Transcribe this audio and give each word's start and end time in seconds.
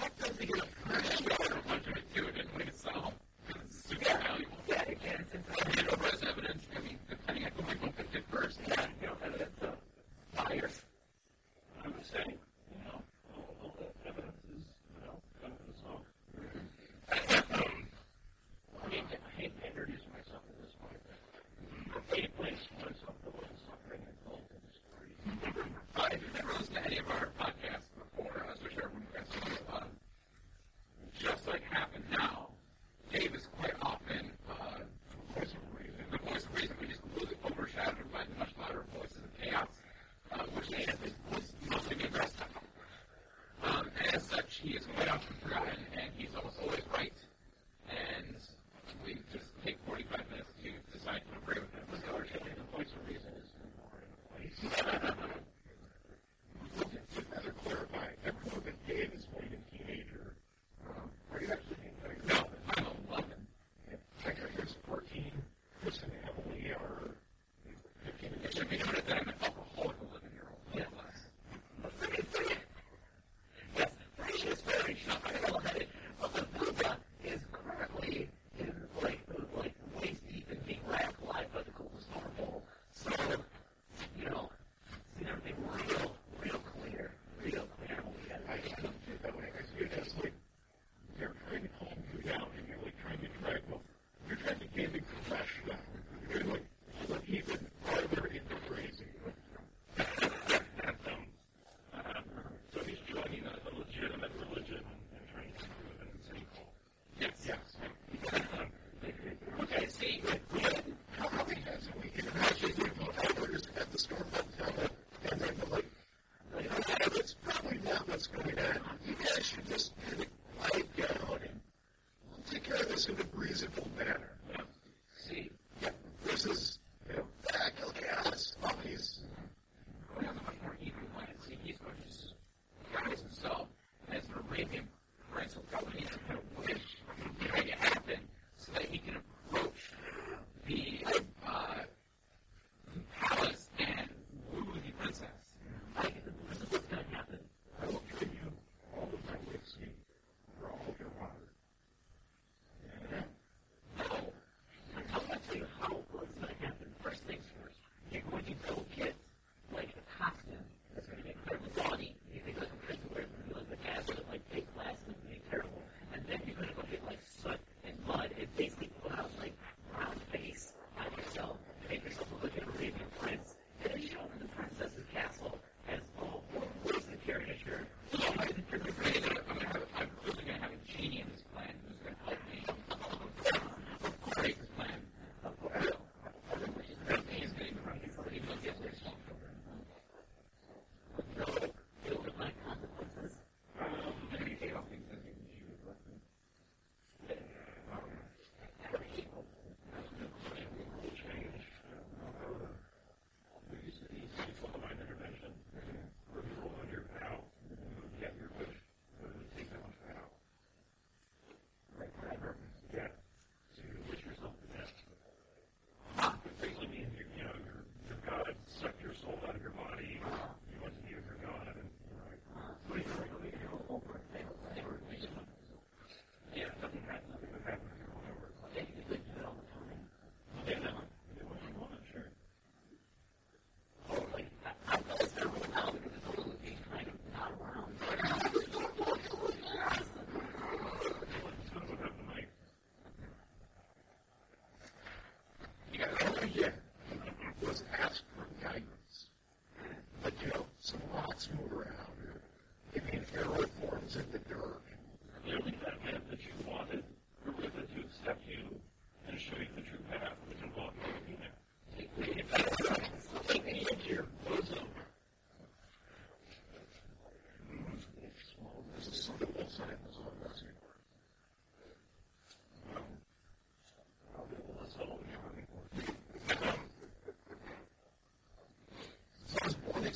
Hakkı 0.00 0.40
bir 0.40 0.48
Mehmet 0.48 1.37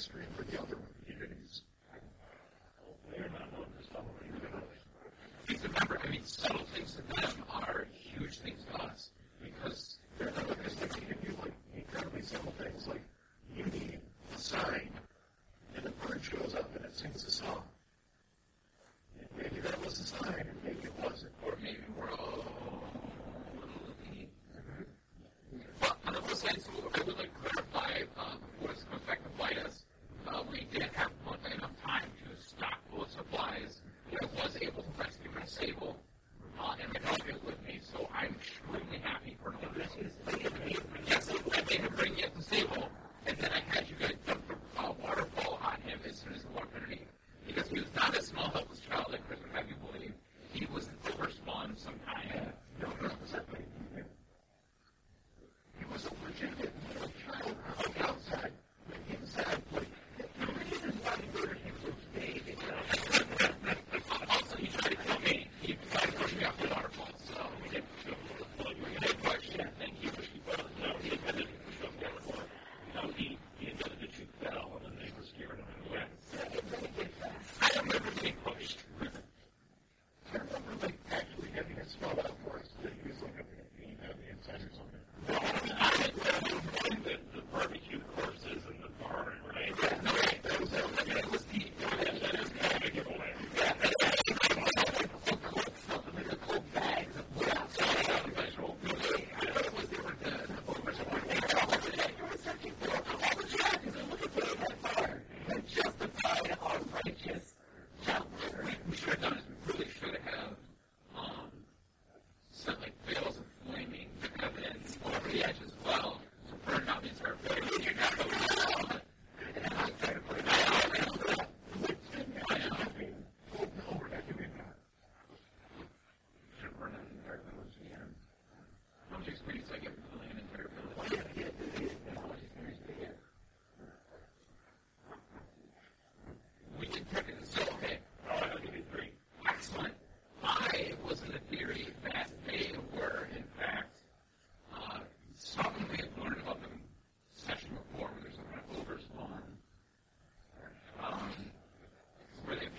sings 0.03 0.25
a 0.39 0.57
song. 0.57 0.67
And 0.67 0.81
maybe 0.81 0.92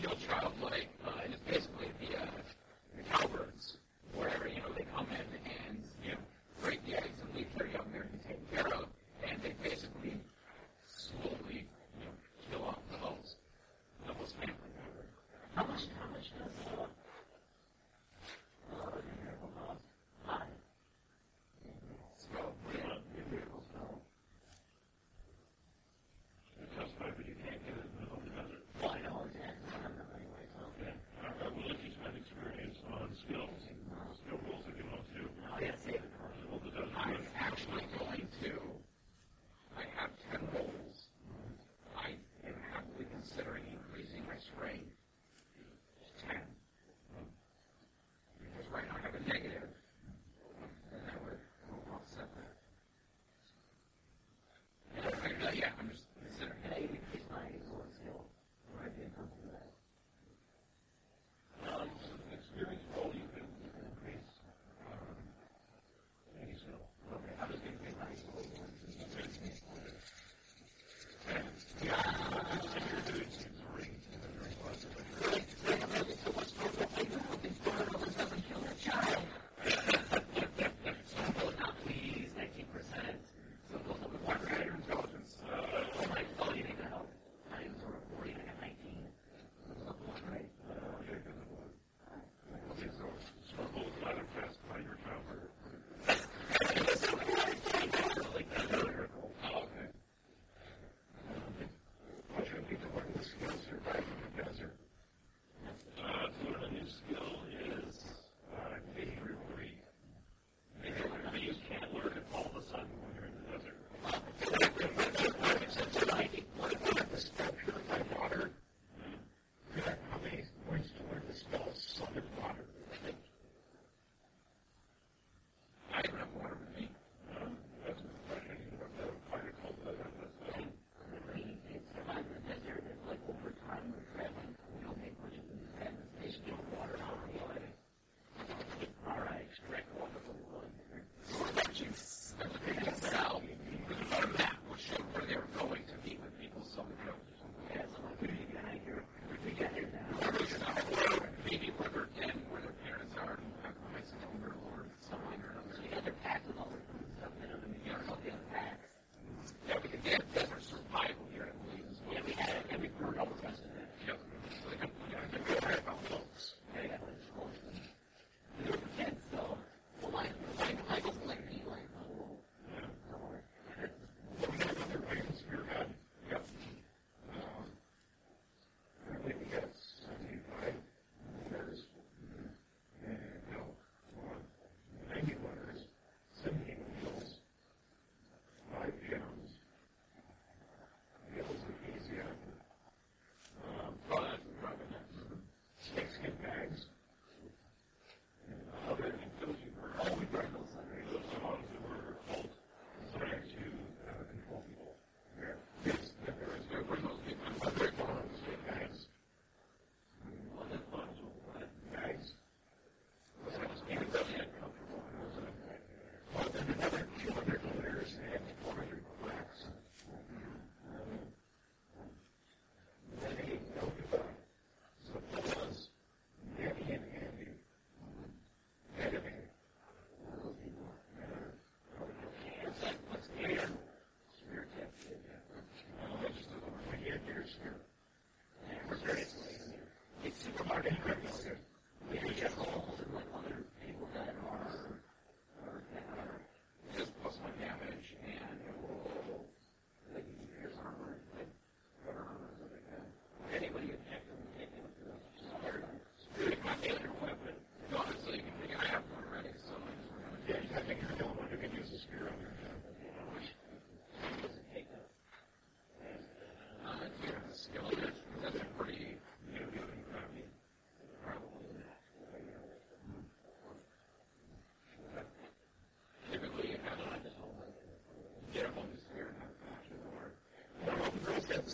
You'll 0.04 0.12
try. 0.28 0.43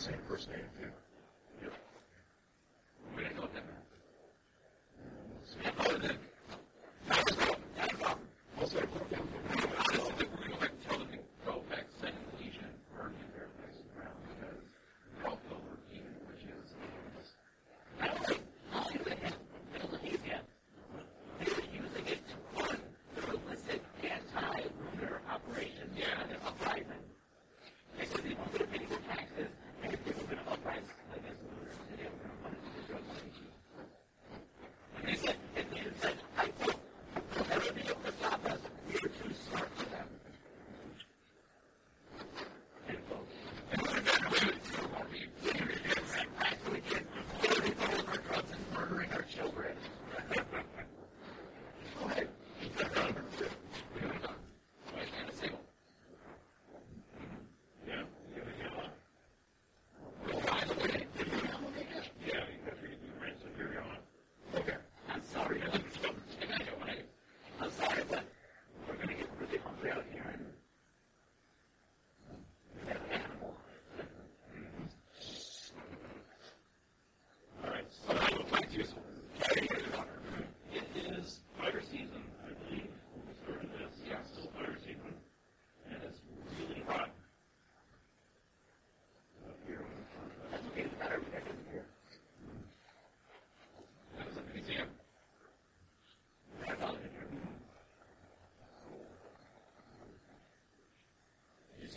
same 0.00 0.16
first 0.26 0.48
name, 0.48 0.60
Favor. 0.78 1.09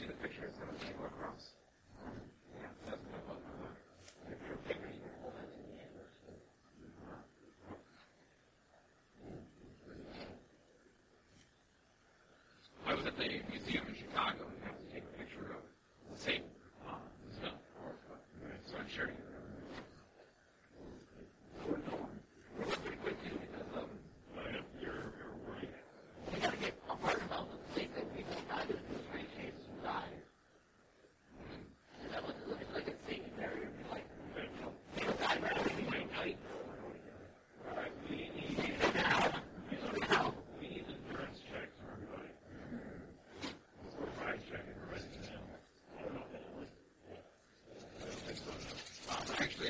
see 0.03 0.07
the 0.07 0.27
picture 0.27 0.47
of 0.47 0.53
some 0.59 0.67
of 0.67 0.79
the 0.79 1.05
across. 1.05 1.43
I 12.85 12.93
was 12.93 13.05
at 13.05 13.17
the 13.17 13.29
museum 13.49 13.87
in 13.87 13.95
Chicago 13.95 14.52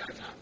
Thank 0.07 0.19
you. 0.19 0.32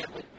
family 0.00 0.29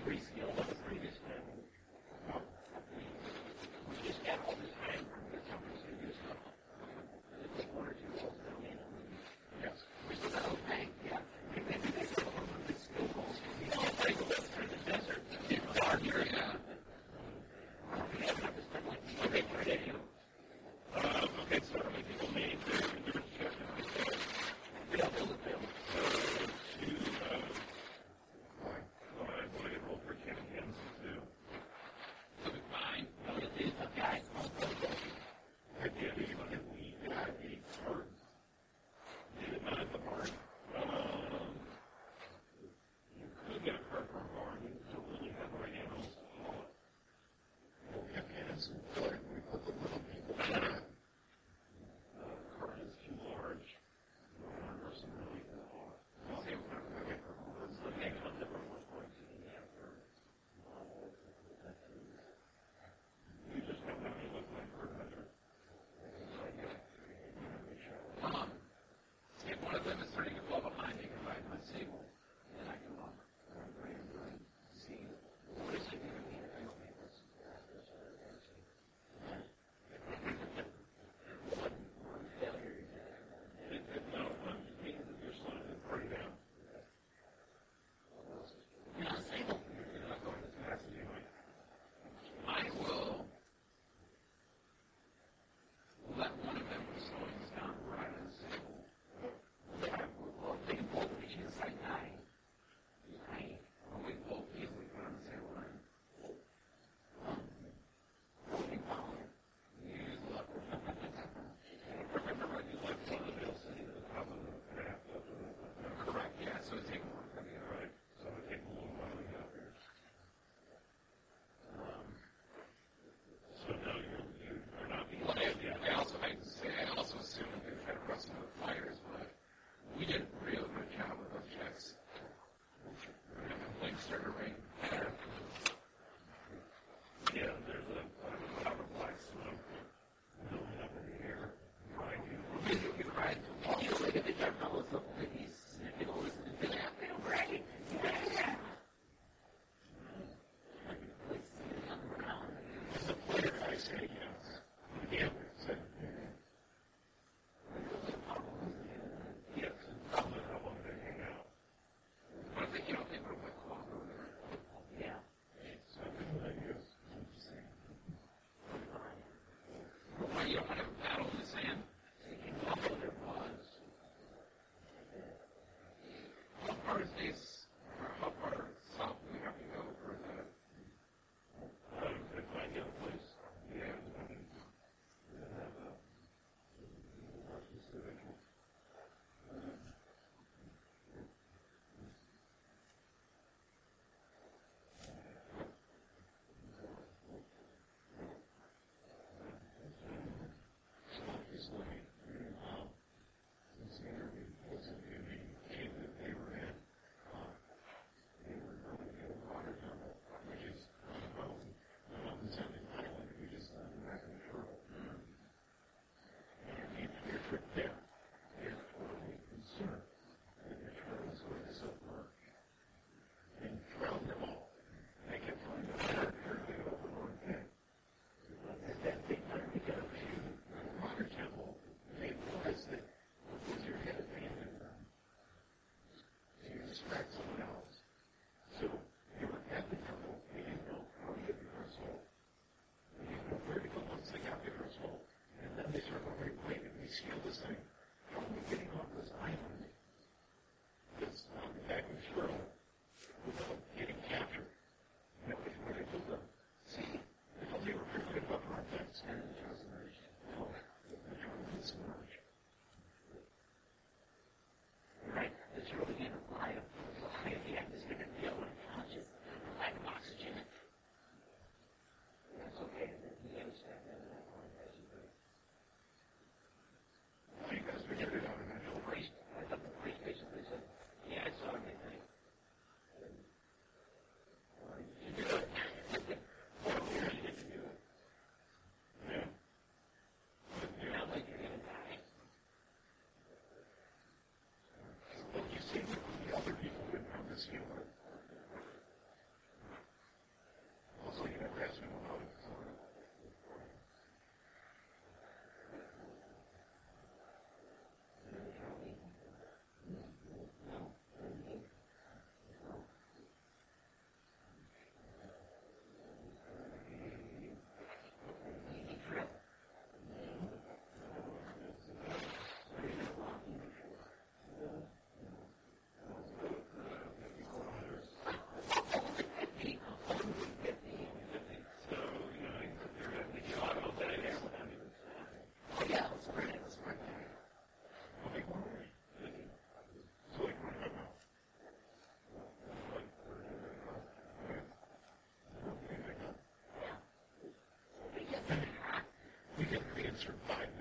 can 350.31 350.39
survive 350.39 351.00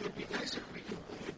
it 0.00 0.04
would 0.04 0.16
be 0.16 0.26
nice 0.32 0.56
if 0.56 0.62
we 0.74 0.80
completed 0.80 1.37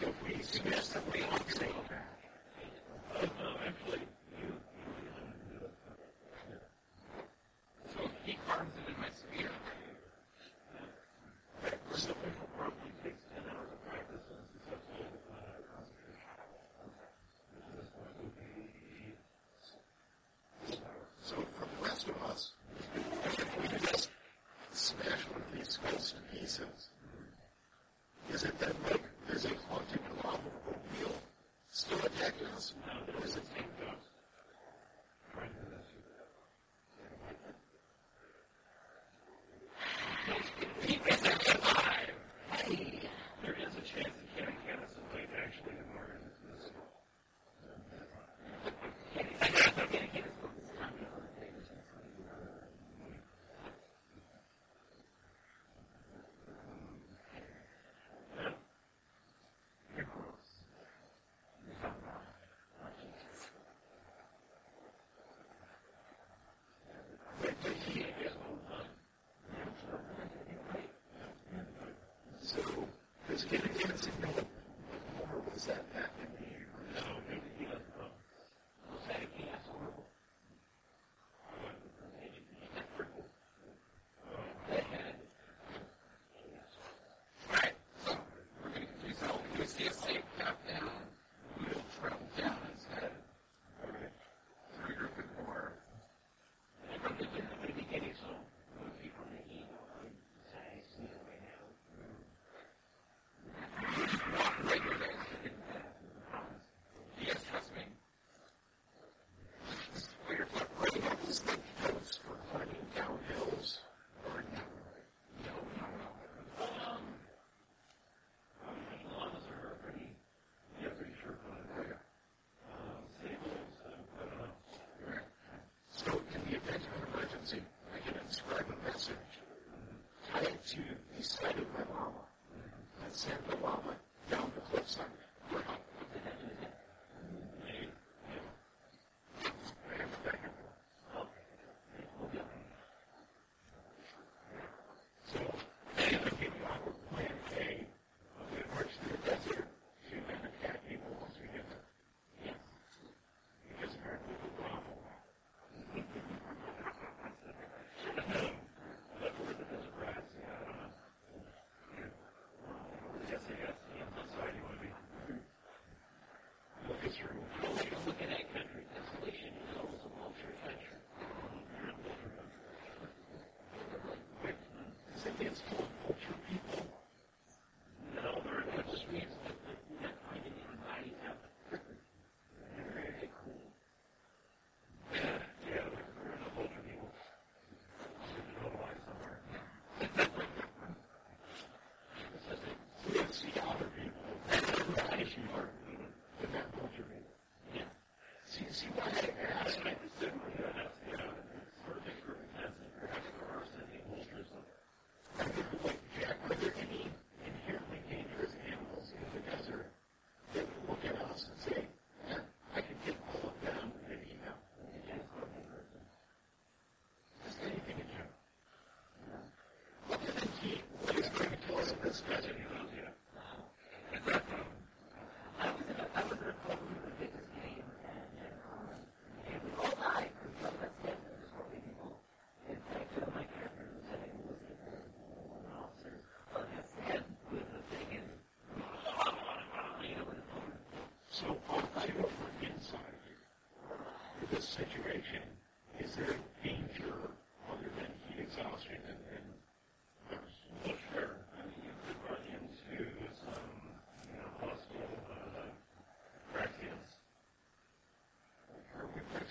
Yes, 0.00 0.60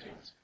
things. 0.08 0.37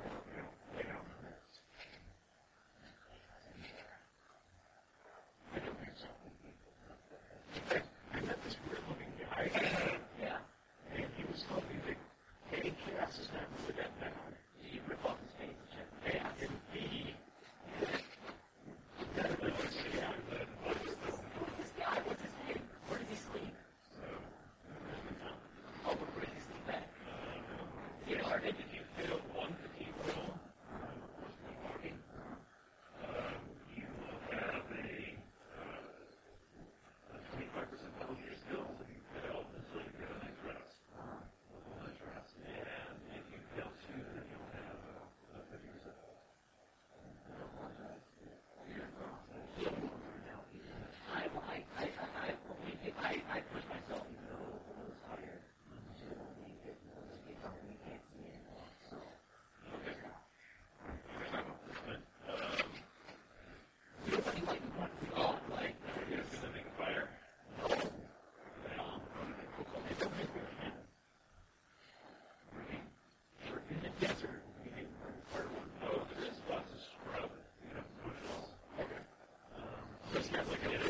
like 80.50 80.64
it 80.64 80.82
is. 80.82 80.89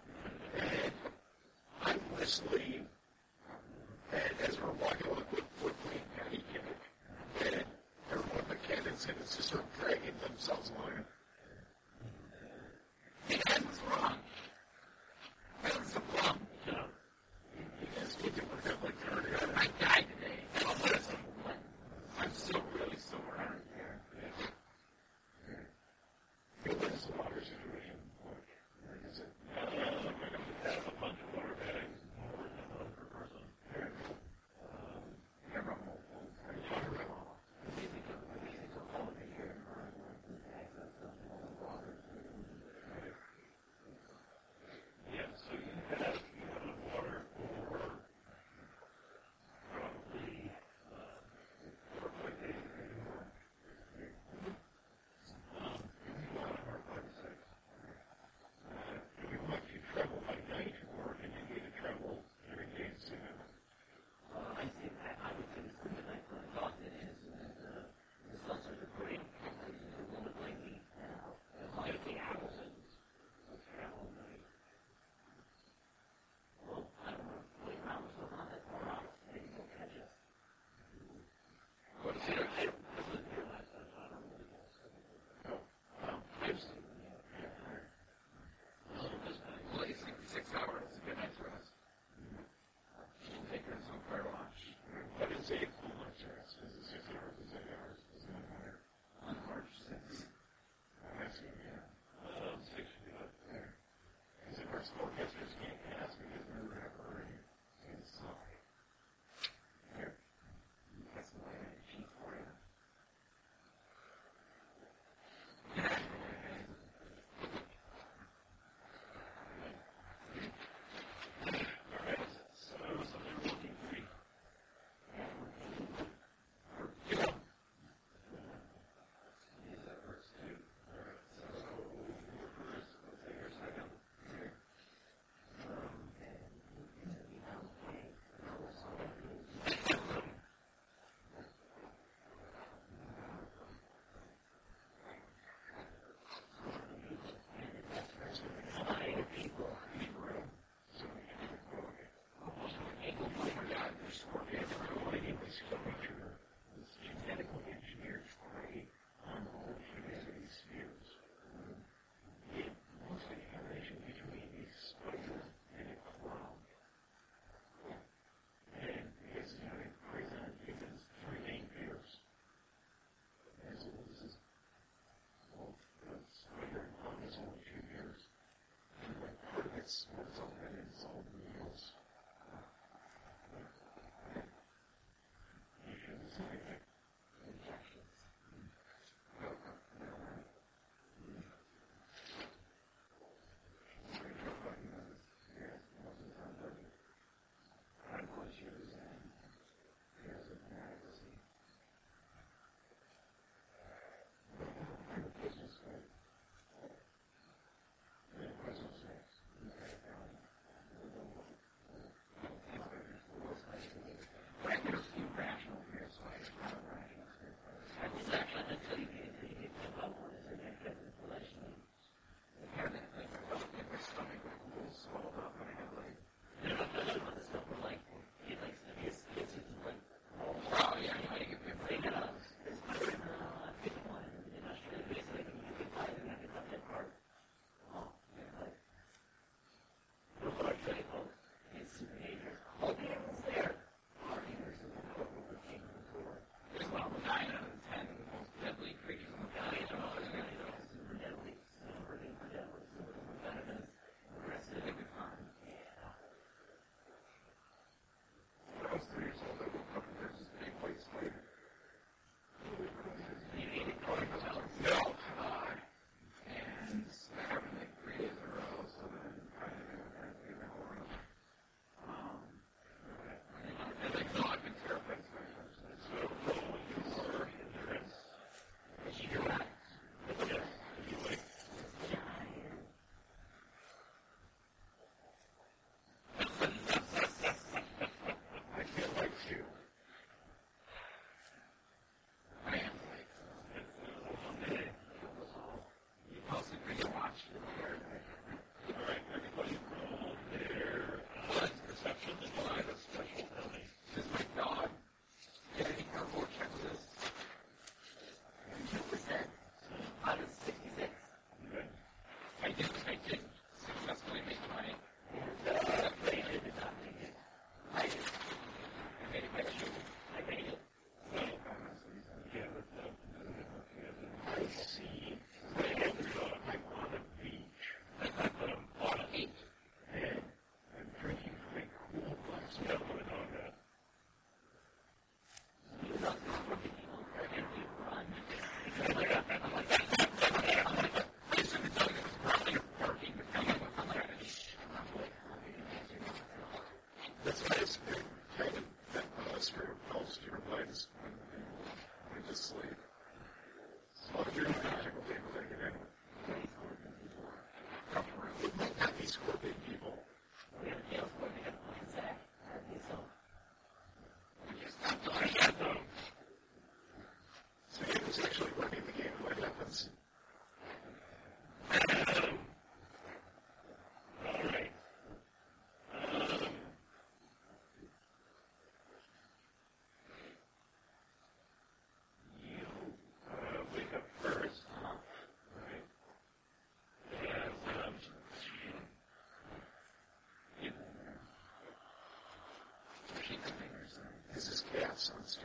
is 395.39 395.57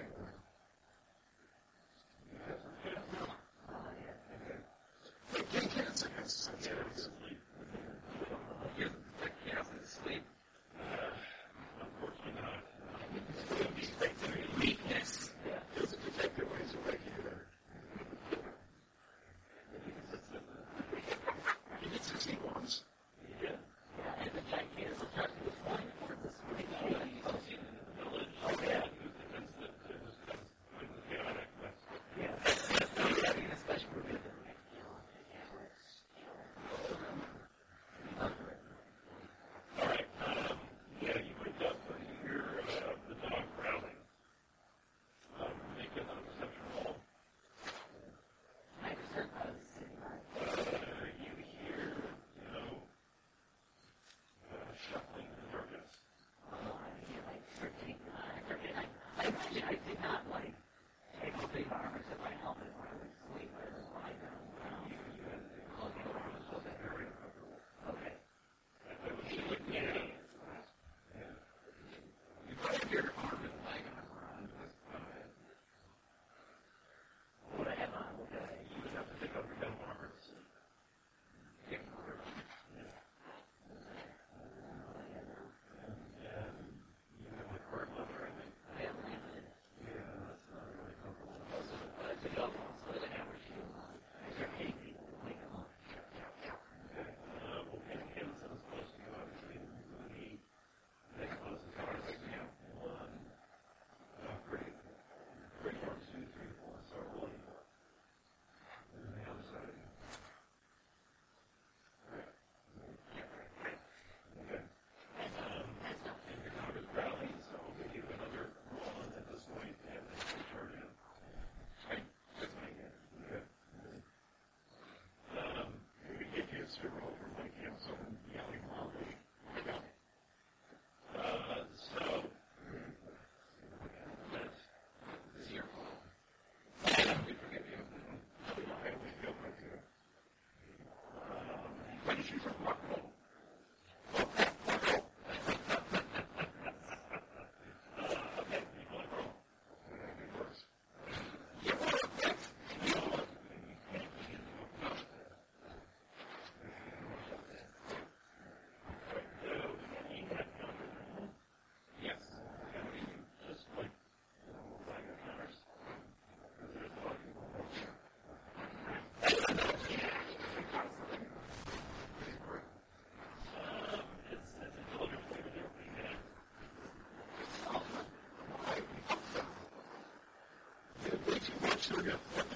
Here 181.97 182.05
we 182.05 182.11
go. 182.11 182.56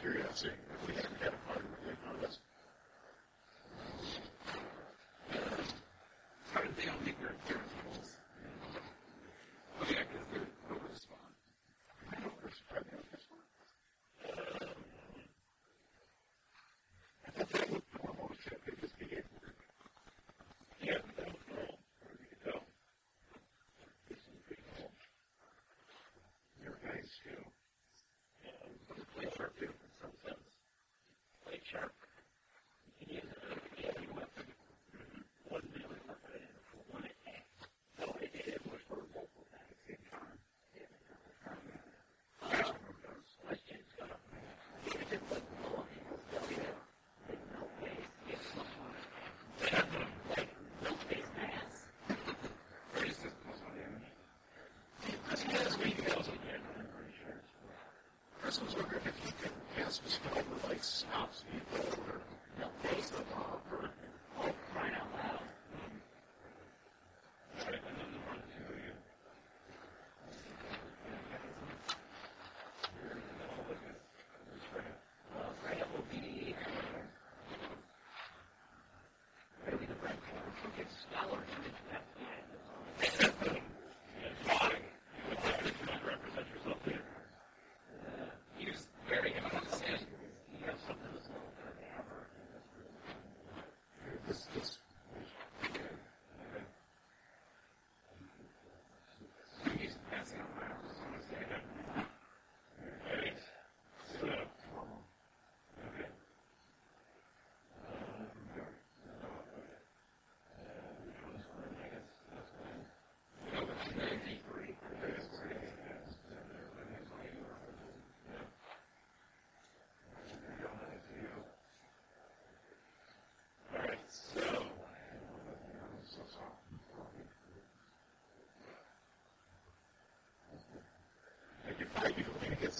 curiosity. 0.00 0.57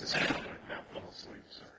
This 0.00 0.14
out 0.14 0.30
and 0.30 0.46
not 0.68 0.84
fall 0.92 1.10
asleep, 1.10 1.42
sir. 1.50 1.77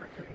right. 0.00 0.33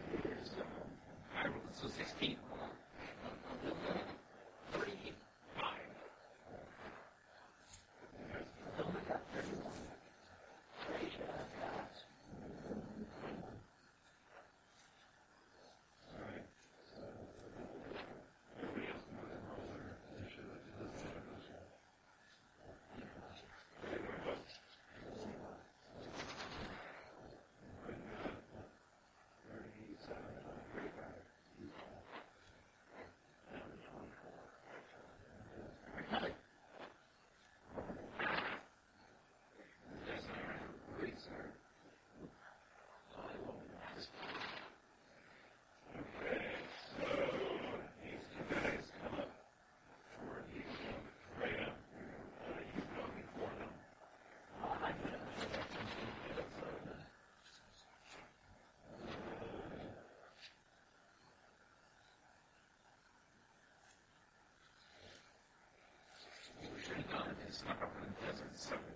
Christ, 67.65 67.91
and 68.05 68.19
present 68.19 68.57
suffering. 68.57 68.88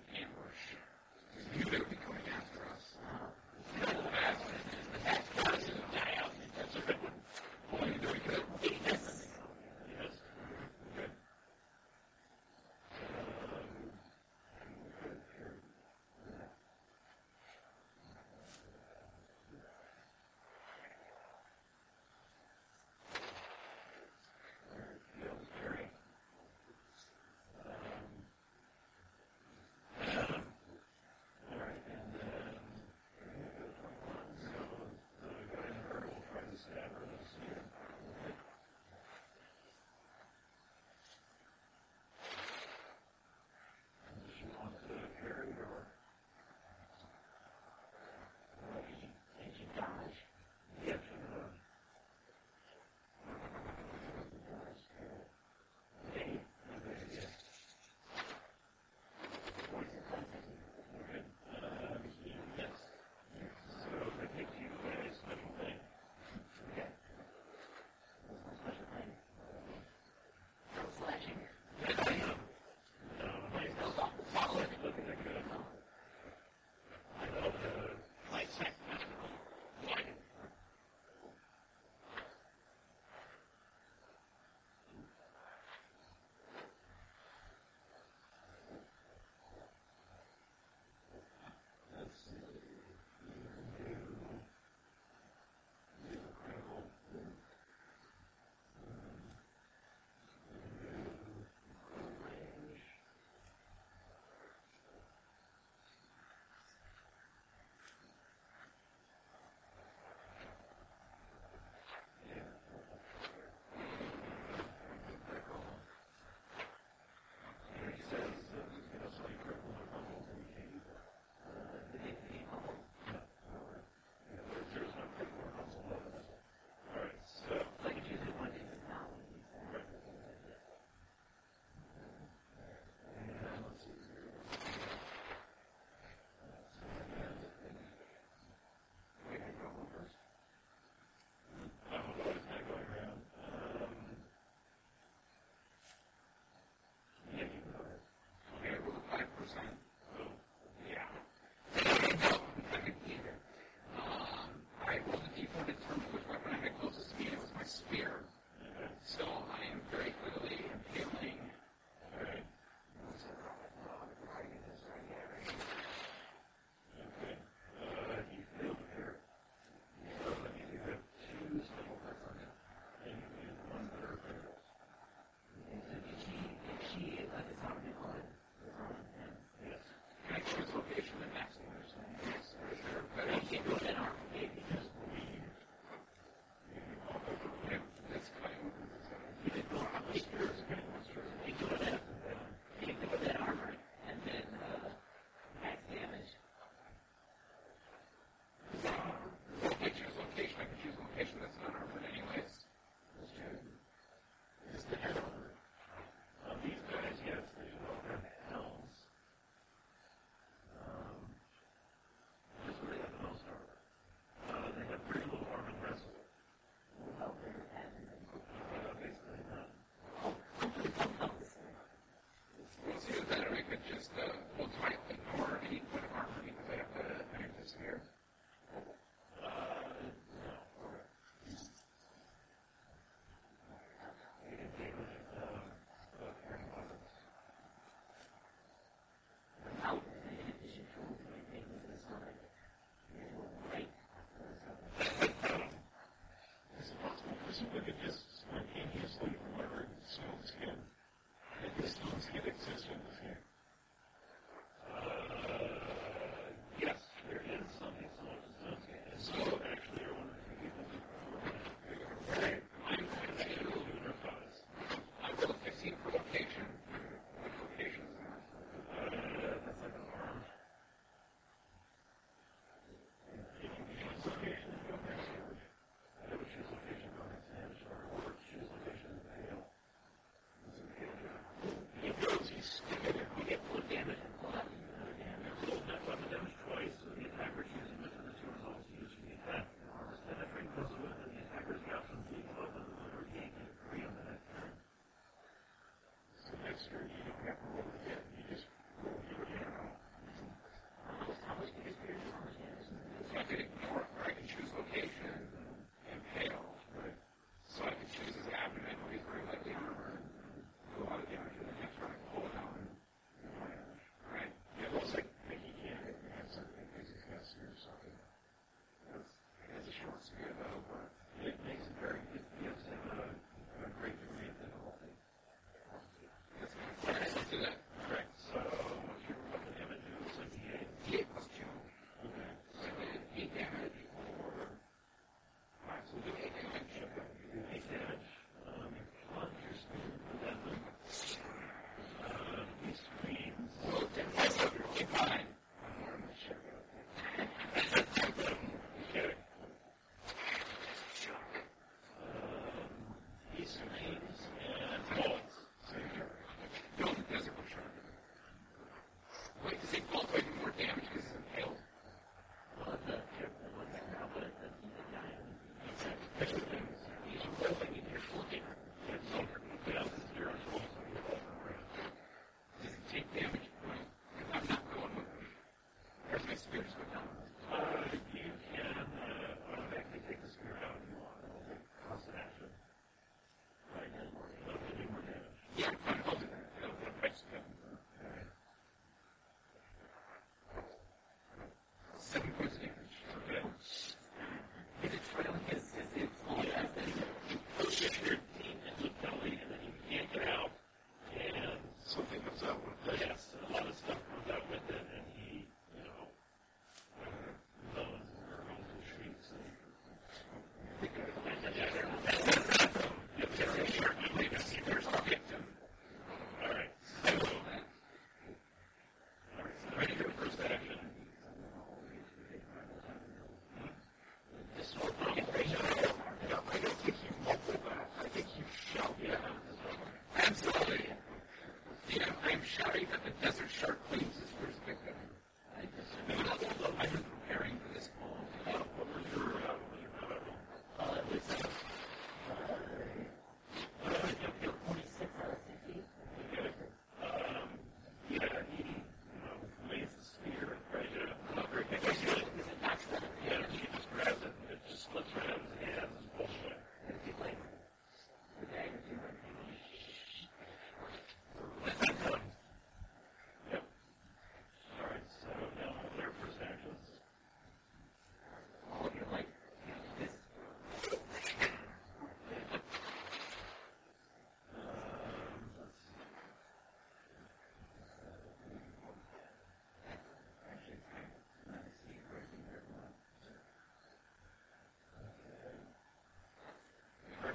desert 433.44 433.70
shark 433.70 434.03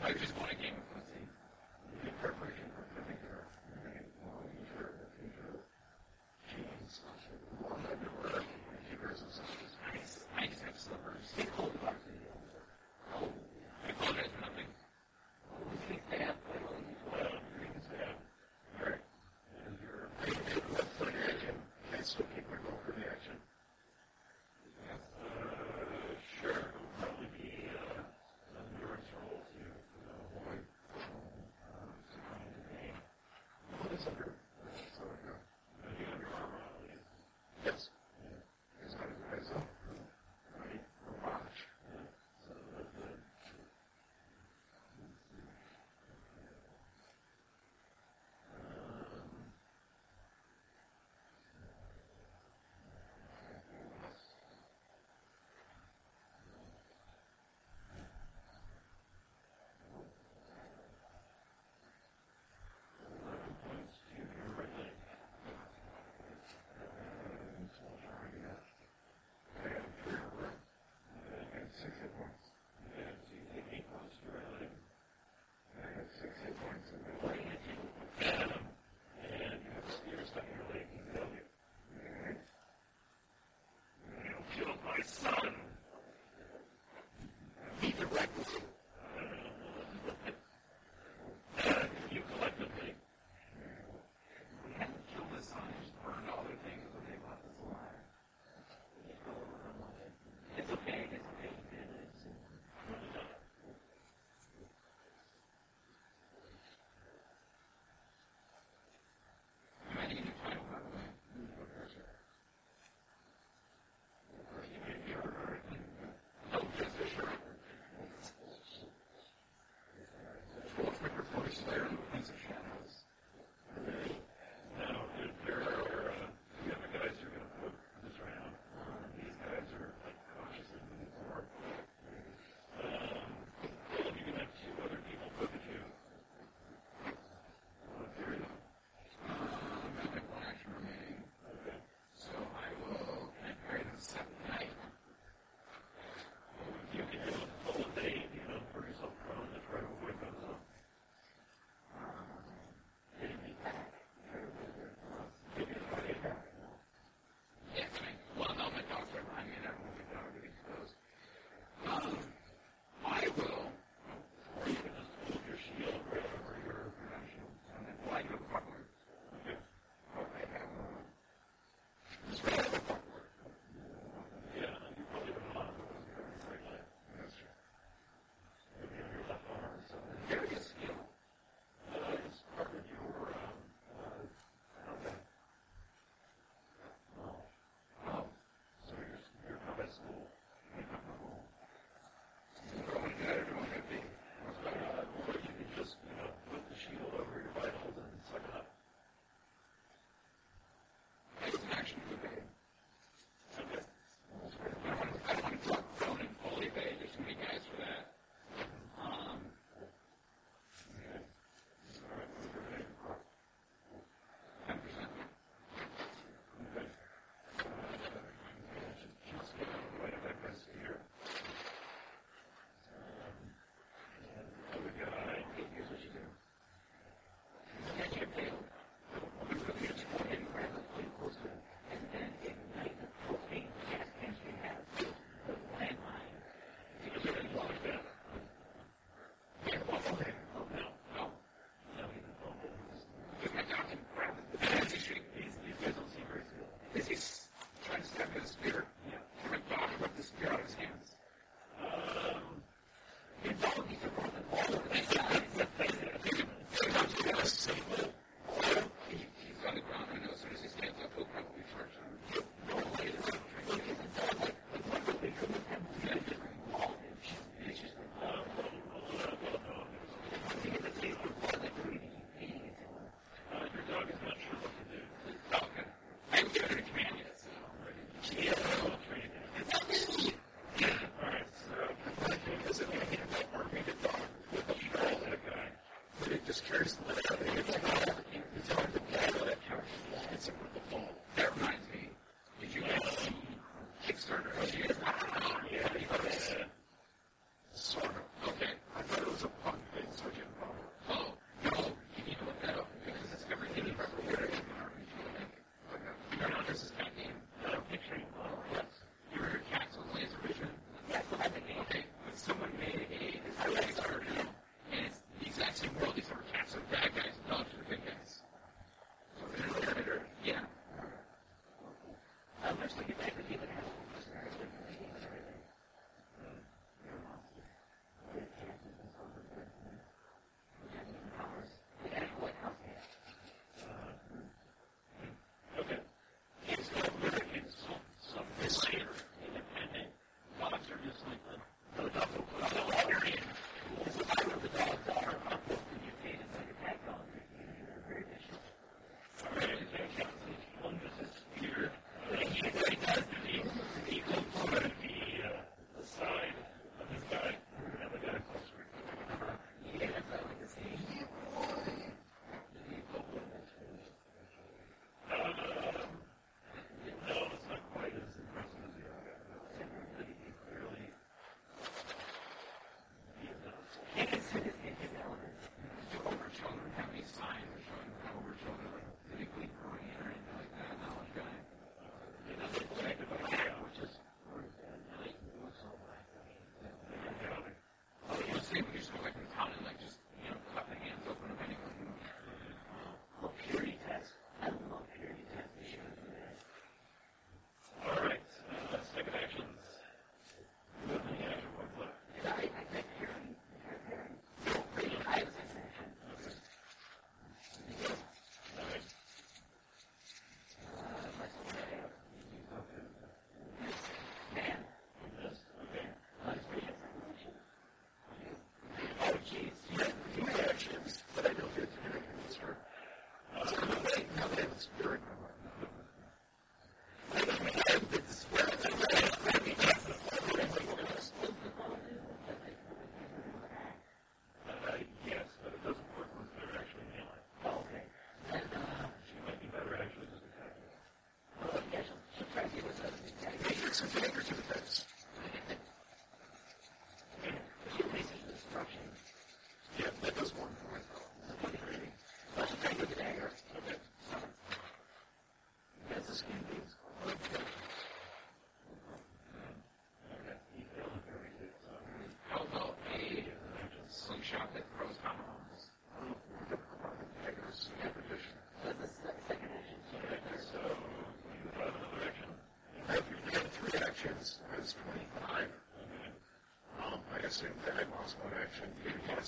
I 0.03 0.12
just 0.12 0.37
want 0.39 0.53
a 0.53 0.55
game 0.55 0.75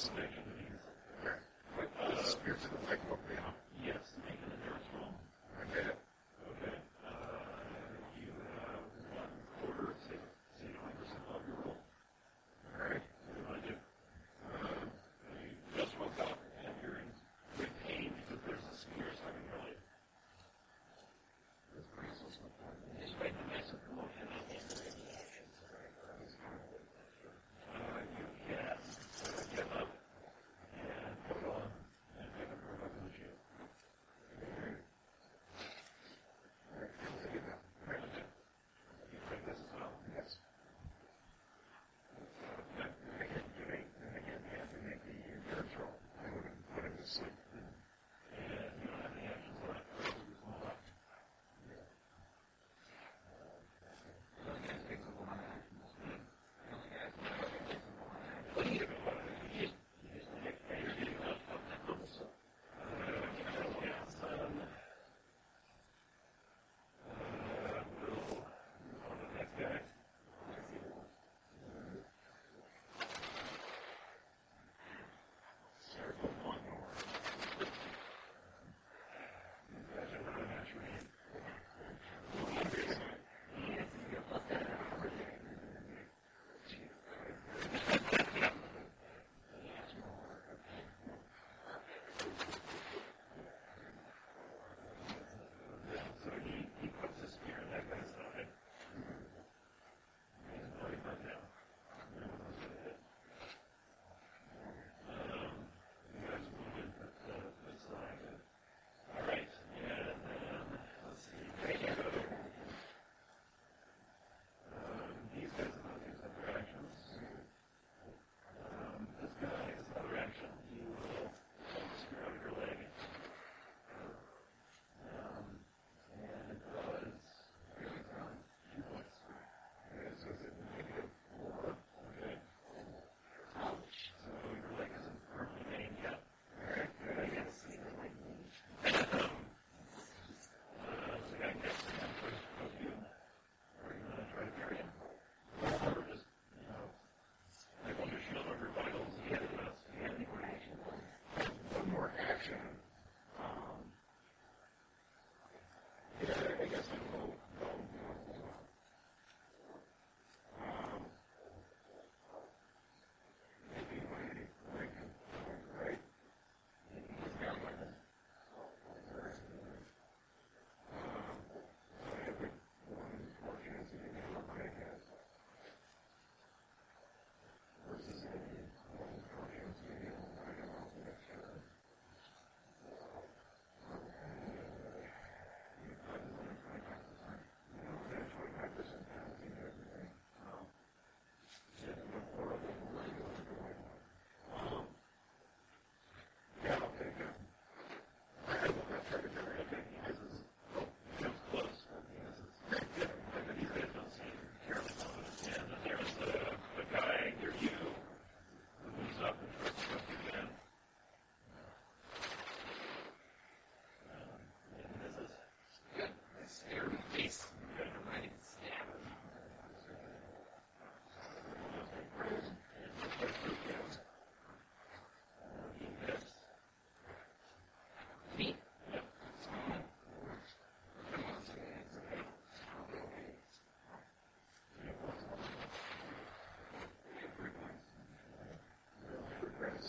fascinating. 0.00 0.39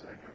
Uh, 0.03 0.30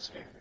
standard. 0.00 0.39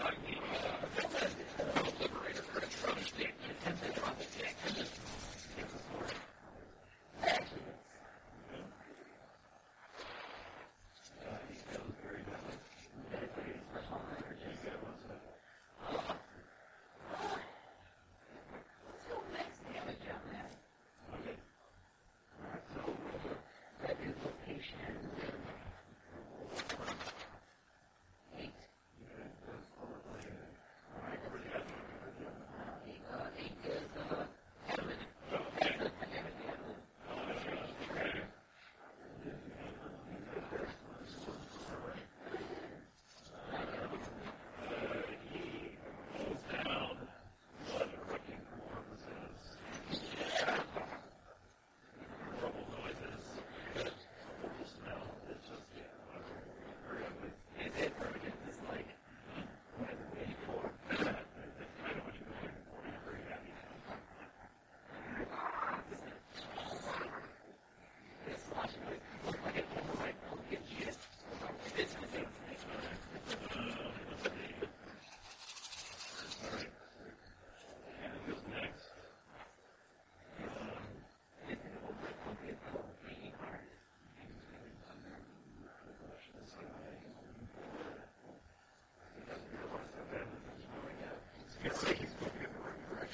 I 0.00 0.12
mean, 0.26 0.35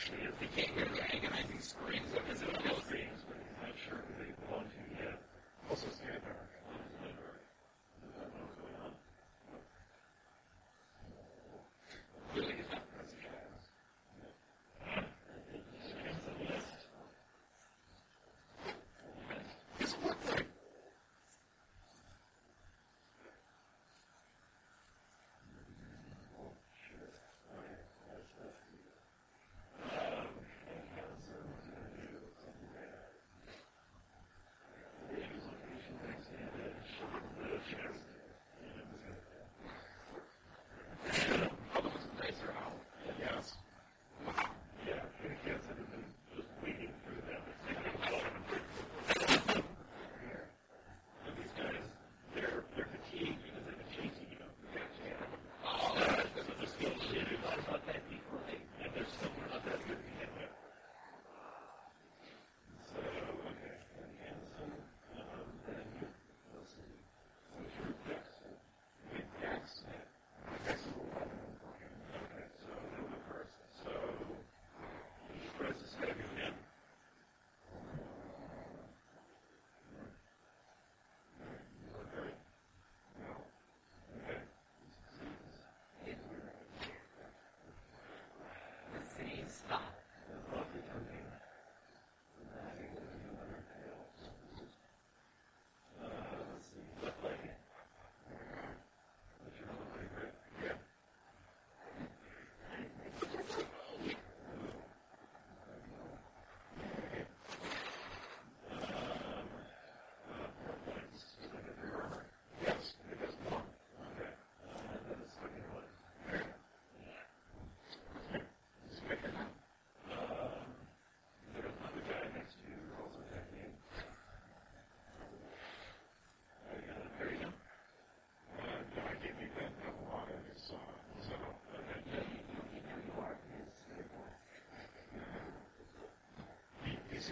She 0.04 0.10
became 0.40 0.70
really 0.76 1.00
agonizing 1.00 1.60
screams 1.60 2.10
of 2.16 2.26
his 2.26 2.42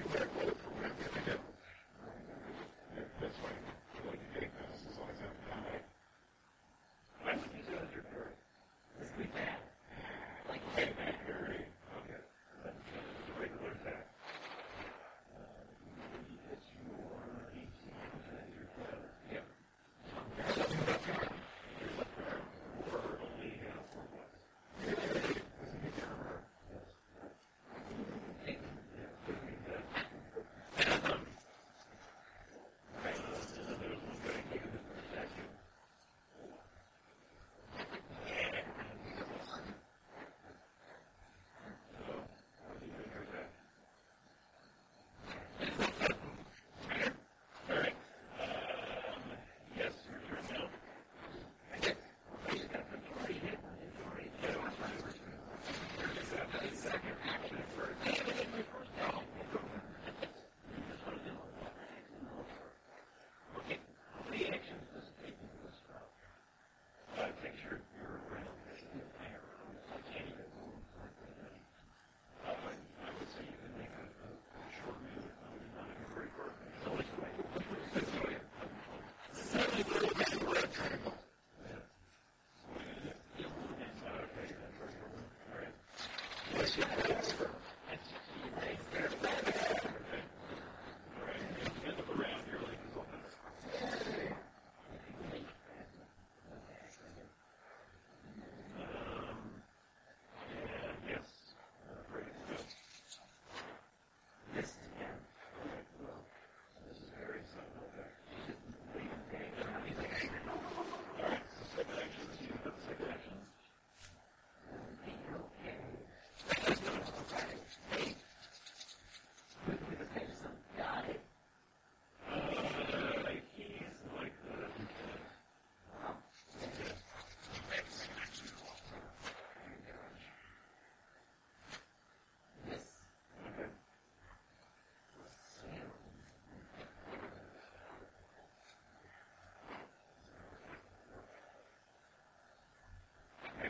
Thank 0.08 0.30
you. 0.42 0.59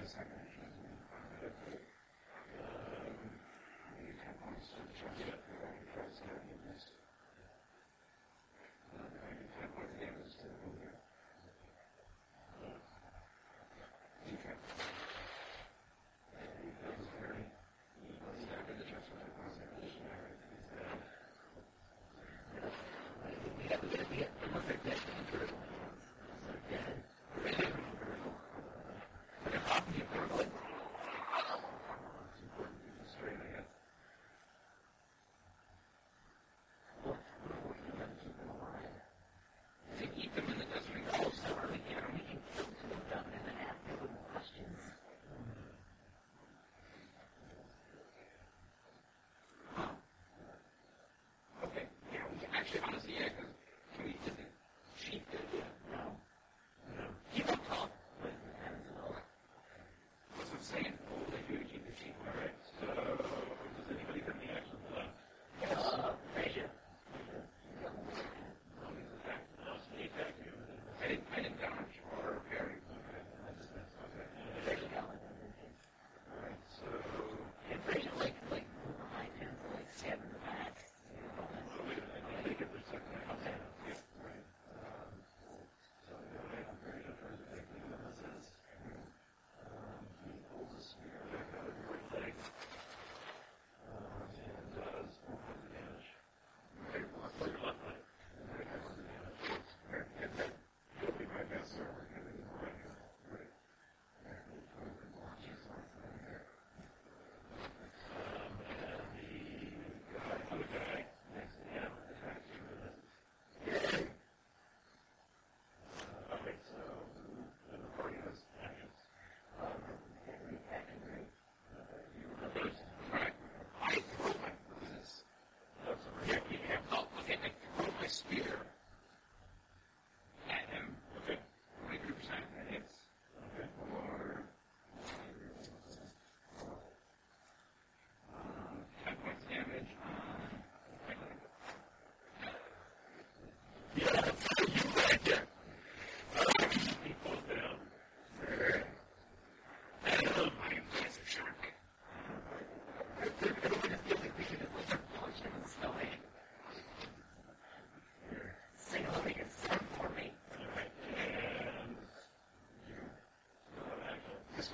just 0.00 0.14
hang 0.14 0.24
up. 0.32 0.39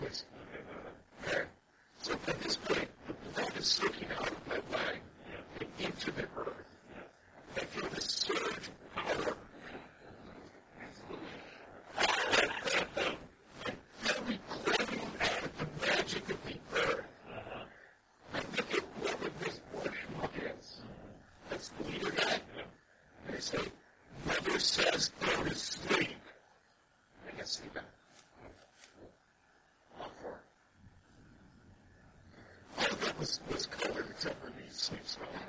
yes. 0.02 0.24
yes. 1.26 1.44
So 2.02 2.12
at 2.28 2.40
this 2.40 2.56
point, 2.56 2.88
the 3.06 3.12
bag 3.40 3.52
is 3.56 3.66
soaking 3.66 4.08
out 4.18 4.30
this, 33.26 33.40
was 33.52 33.66
colored 33.66 34.06
except 34.10 34.40
for 34.40 34.50
these 34.50 34.76
sleep 34.76 35.02
smelling 35.04 35.40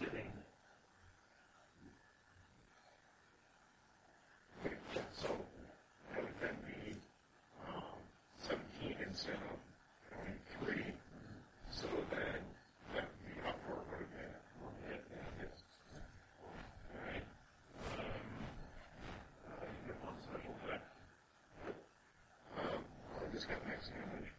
sitting. 0.00 0.30
So 5.22 5.28
that 6.12 6.22
would 6.22 6.38
then 6.42 6.56
be 6.66 6.96
um, 7.66 8.00
17 8.48 8.96
instead 9.08 9.40
of 9.50 9.58
23. 10.58 10.94
So 11.70 11.88
then 12.10 12.40
that 12.94 13.08
the 13.24 13.34
upward 13.48 13.84
would 13.90 14.00
have 14.04 14.12
been 14.14 14.34
at 14.92 15.34
this. 15.40 15.58
Right? 16.94 17.26
Um, 17.82 18.28
uh, 19.48 19.66
you 19.88 19.94
can 19.94 20.16
special 20.24 20.54
effect. 20.64 20.86
Um, 22.58 22.82
I 22.84 23.34
just 23.34 23.48
got 23.48 23.60
next 23.68 23.90
image. 23.96 24.30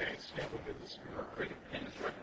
experience, 0.00 0.32
you 0.34 0.42
have 0.42 0.52
a 0.54 0.58
good 0.64 0.76
listener, 0.80 1.10
or 1.16 1.22
a 1.22 1.36
critic, 1.36 1.56
and 1.74 1.86
it's 1.86 2.00
right 2.00 2.19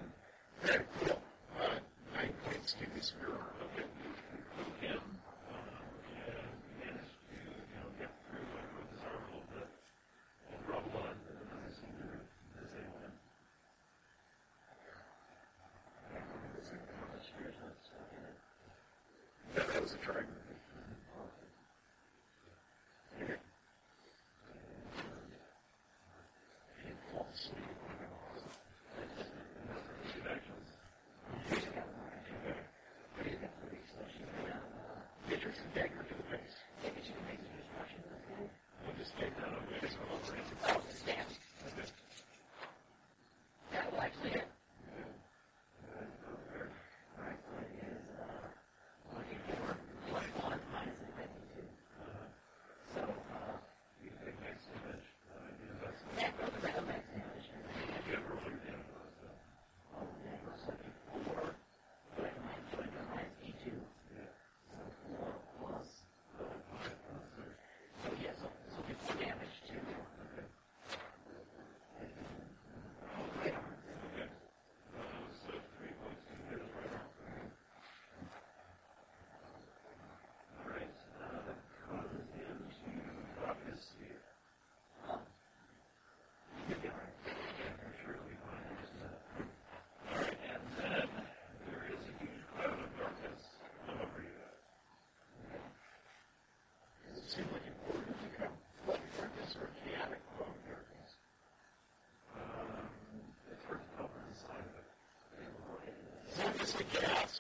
to 106.74 106.78
get 106.84 107.02
gas. 107.02 107.37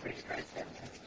pretty 0.00 0.18
straightforward. 0.18 0.99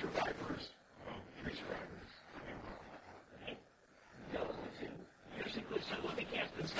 survivors 0.00 0.68
three 1.42 1.52
survivors. 1.54 2.10
Using 5.44 5.64
the 5.72 5.80
cell 5.82 5.98
cast 6.08 6.16
the 6.16 6.24
captain's 6.24 6.72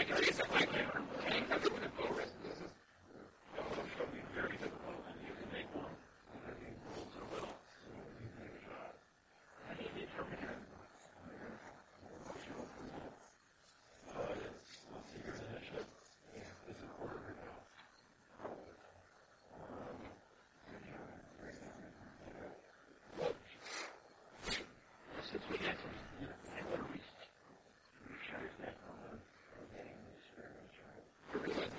I 0.00 0.04
can 0.04 0.16
raise 0.16 0.40
up 0.40 0.50
my 0.54 0.64
grammar. 0.64 1.69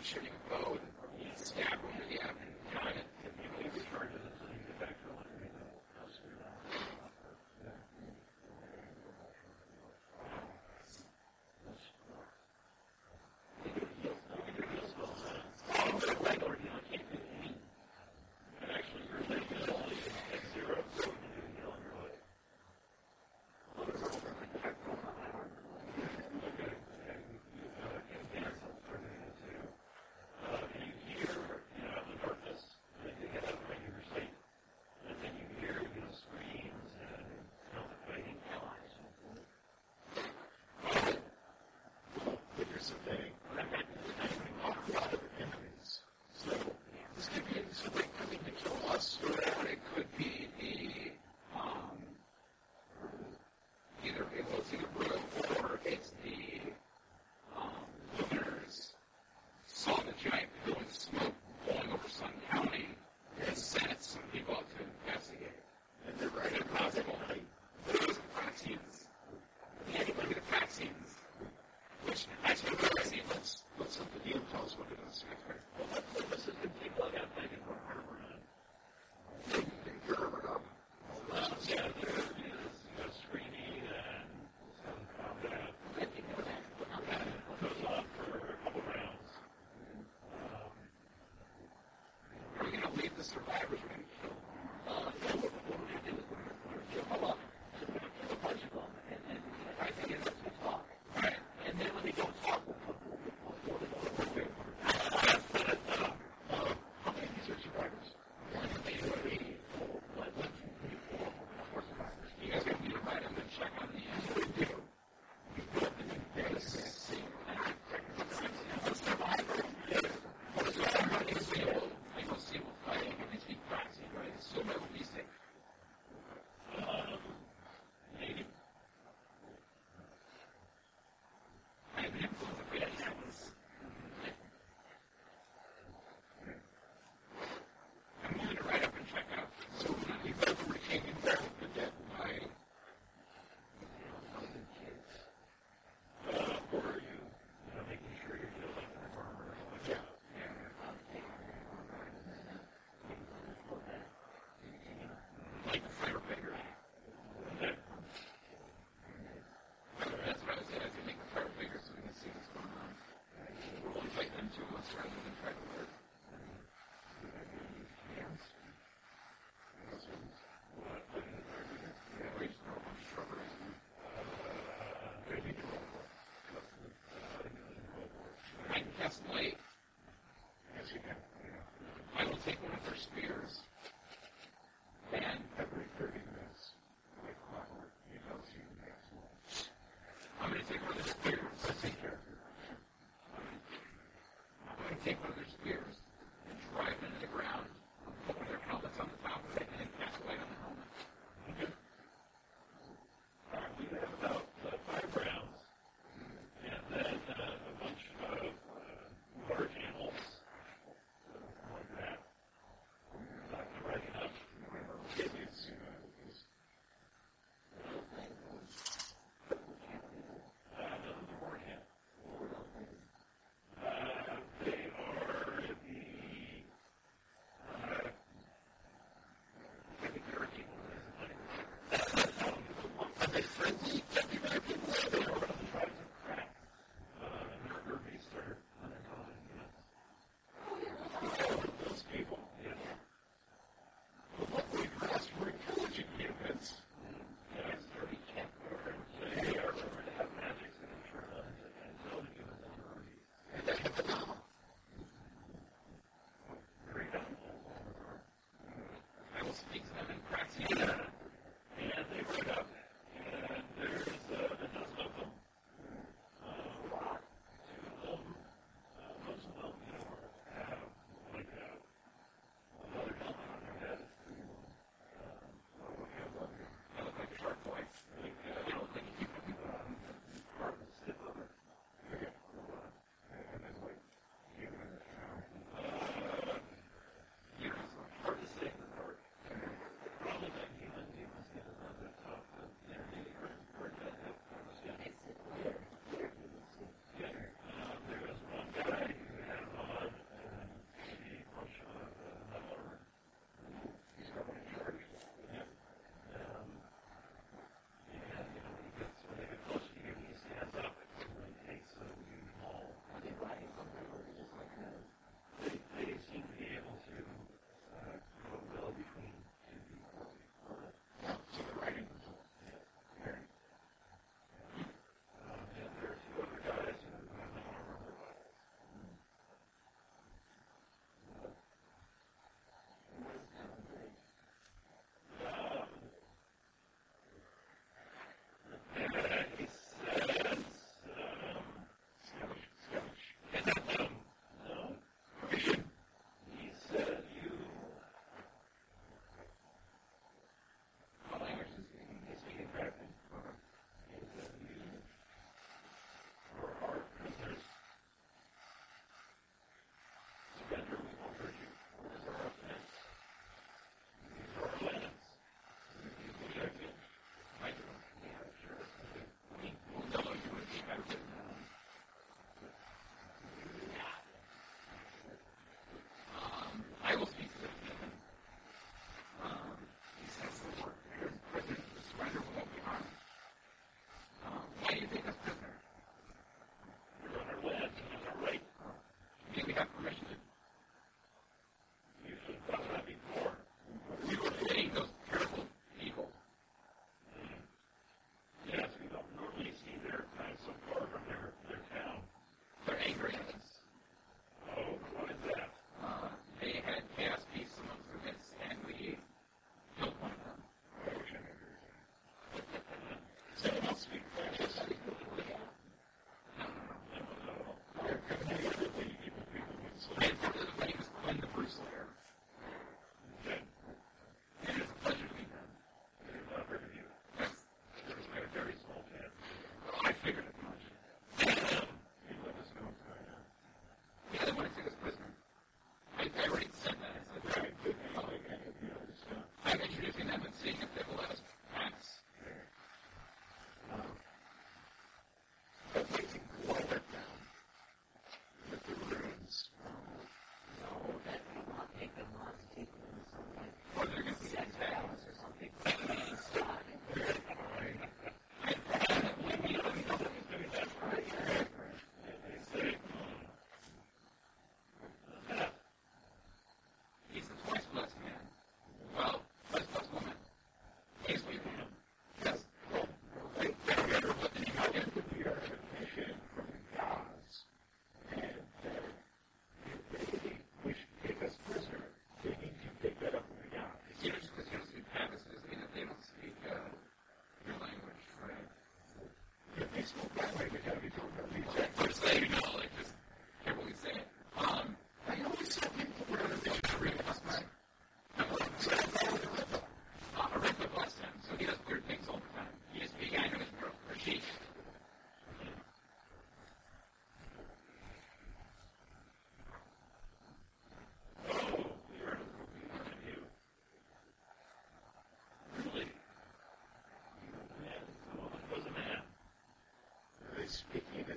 Surely 0.02 0.31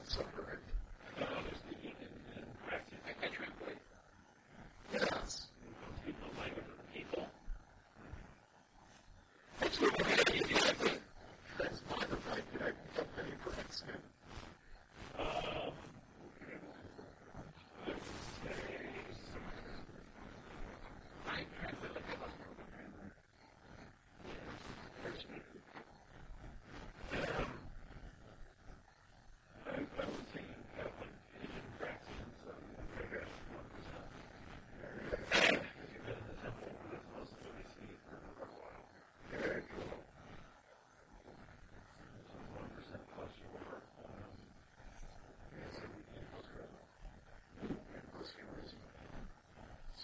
suffer 0.04 0.60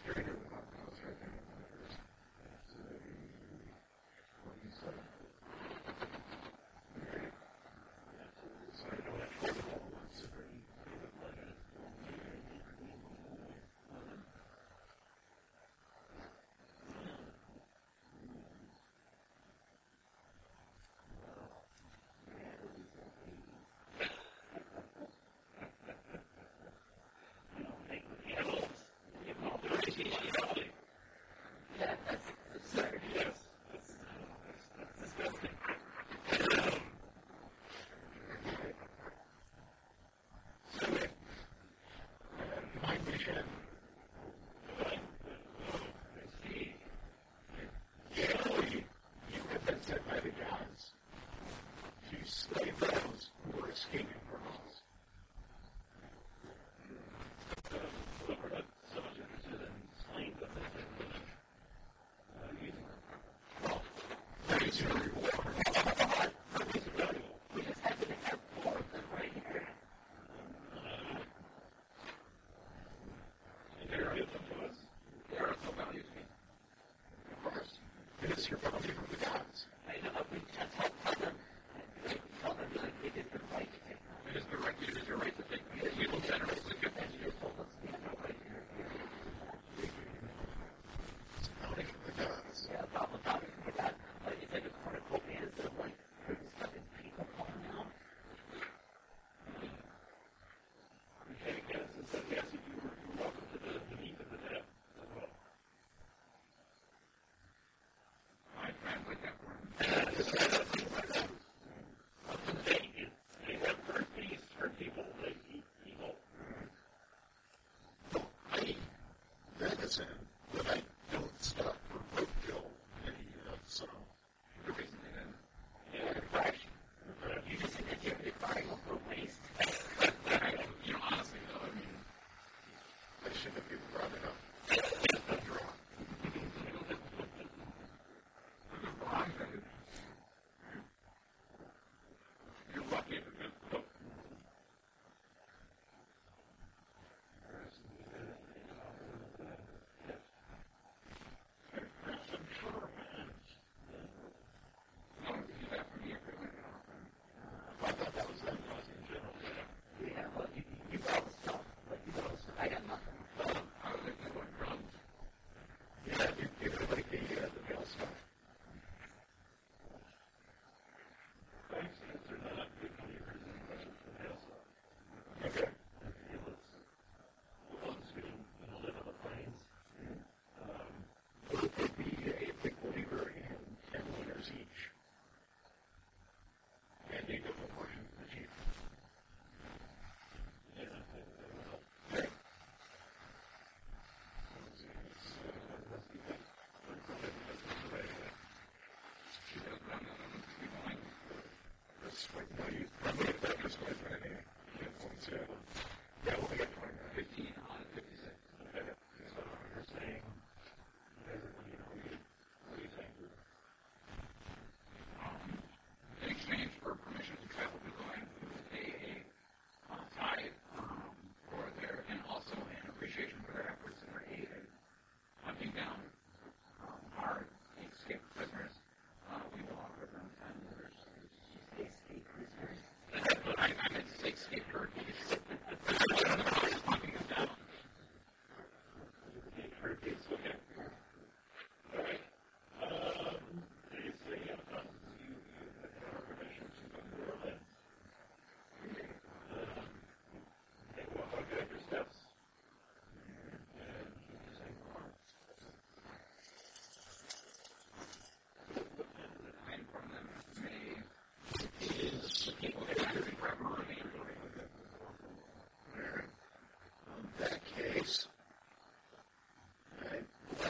during 0.07 0.29
the 0.29 0.40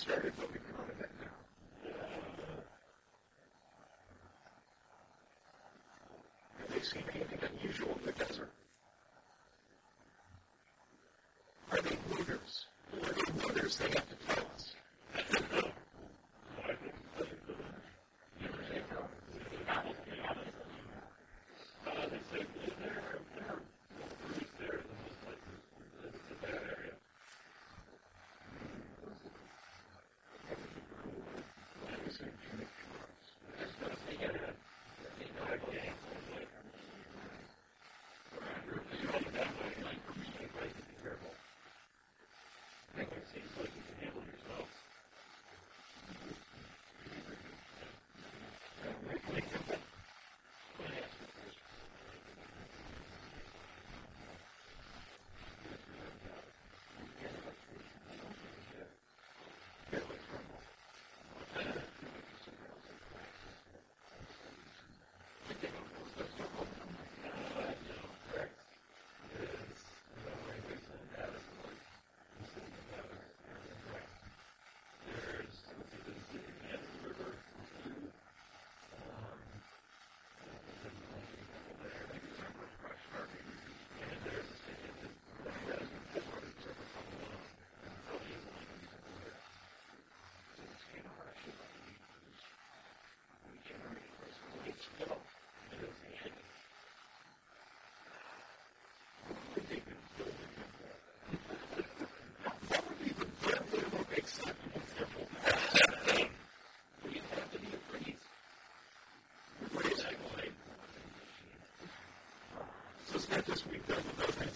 started 0.00 0.32
looking 0.40 0.69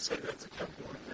done 0.08 0.18
the 0.20 0.22
and 0.22 0.26
say 0.26 0.26
that's 0.26 0.46
a 0.46 0.48
couple 0.50 0.84
of 0.86 1.13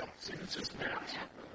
on, 0.00 0.08
it's 0.42 0.54
just 0.54 0.78
math. 0.78 1.47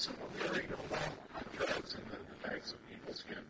Some 0.00 0.14
will 0.22 0.48
really 0.48 0.62
go 0.64 0.76
along 0.76 1.12
drugs 1.58 1.94
and 1.94 2.04
the, 2.10 2.48
effects 2.48 2.72
of 2.72 2.78
people's 2.88 3.18
skin. 3.18 3.49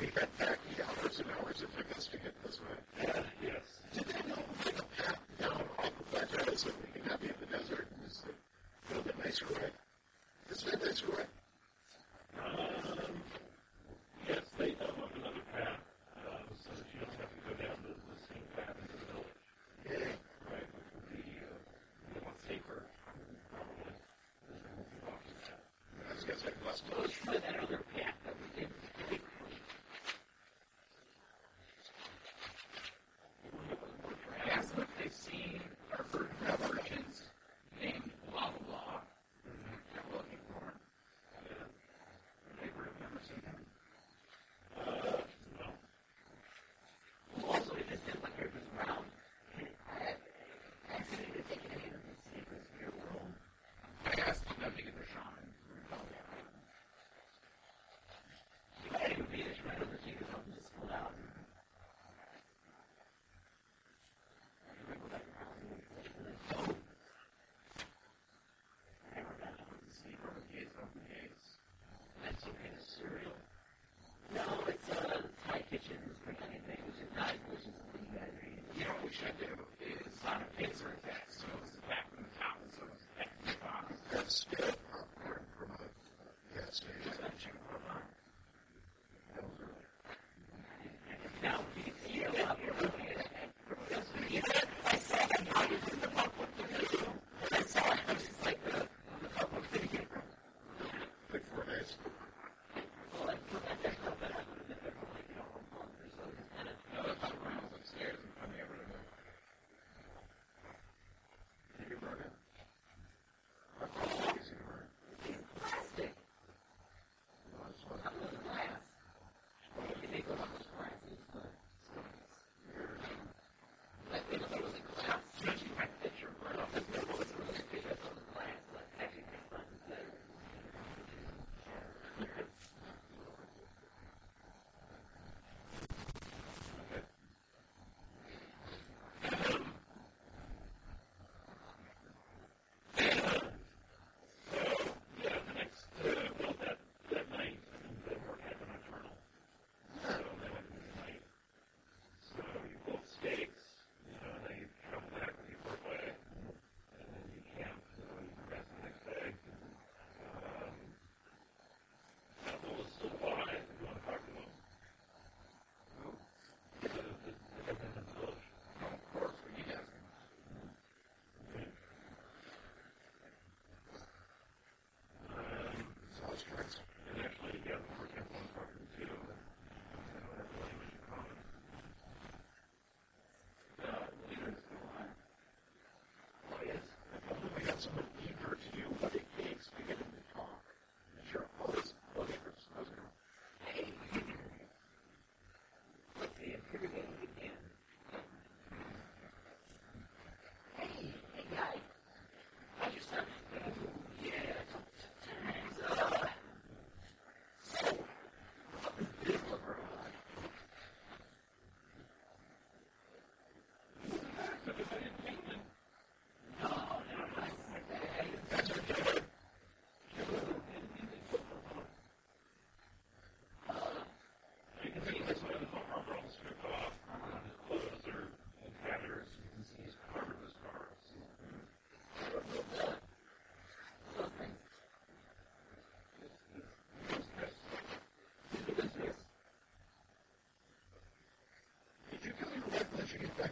we 0.00 0.06
got 0.06 0.38
back 0.38 0.58
hours 0.80 1.20
and 1.20 1.28
hours 1.38 1.62
of 1.62 1.68
investing 1.78 2.20
it 2.24 2.34
this 2.44 2.58
way. 2.60 3.06
Yeah. 3.06 3.22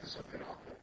sapevamo. 0.08 0.77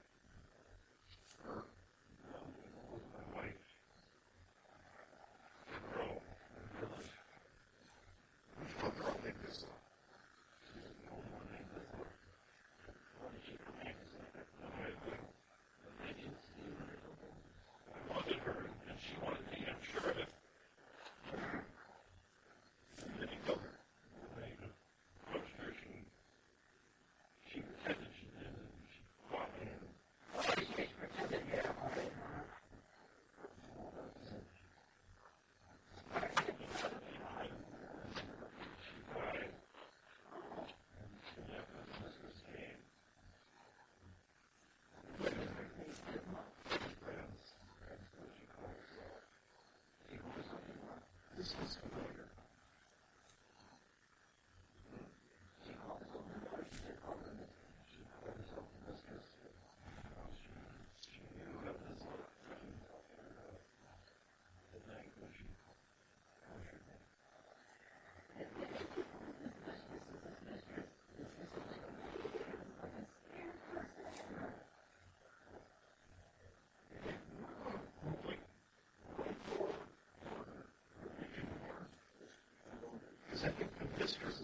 I 83.45 83.49
think 83.49 83.69
the 83.77 83.85
mistress 84.03 84.41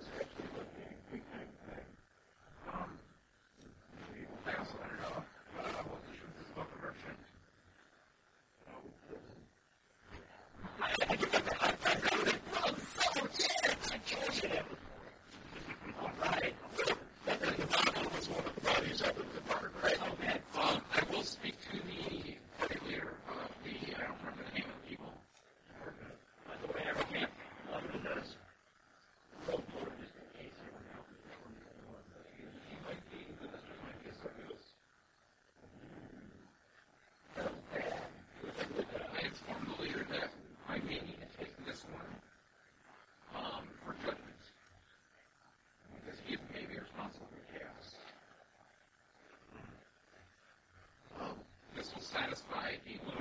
19. 52.72 53.21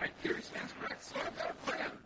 my 0.00 0.08
theory 0.22 0.40
stands 0.40 0.72
correct, 0.80 1.04
so 1.04 1.16
I've 1.20 1.36
got 1.36 1.50
a 1.50 1.70
plan. 1.70 1.99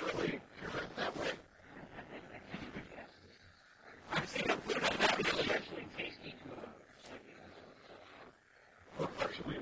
Thank 0.00 0.32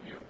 you. 0.08 0.27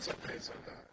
Pensa, 0.00 0.14
pensa, 0.26 0.52
tá? 0.64 0.89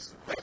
was 0.00 0.39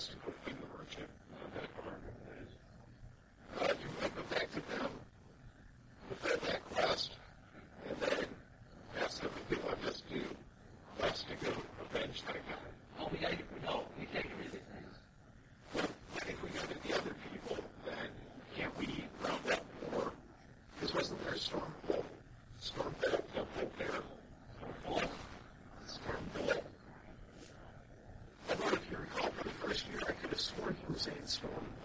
Sandstorm 31.08 31.77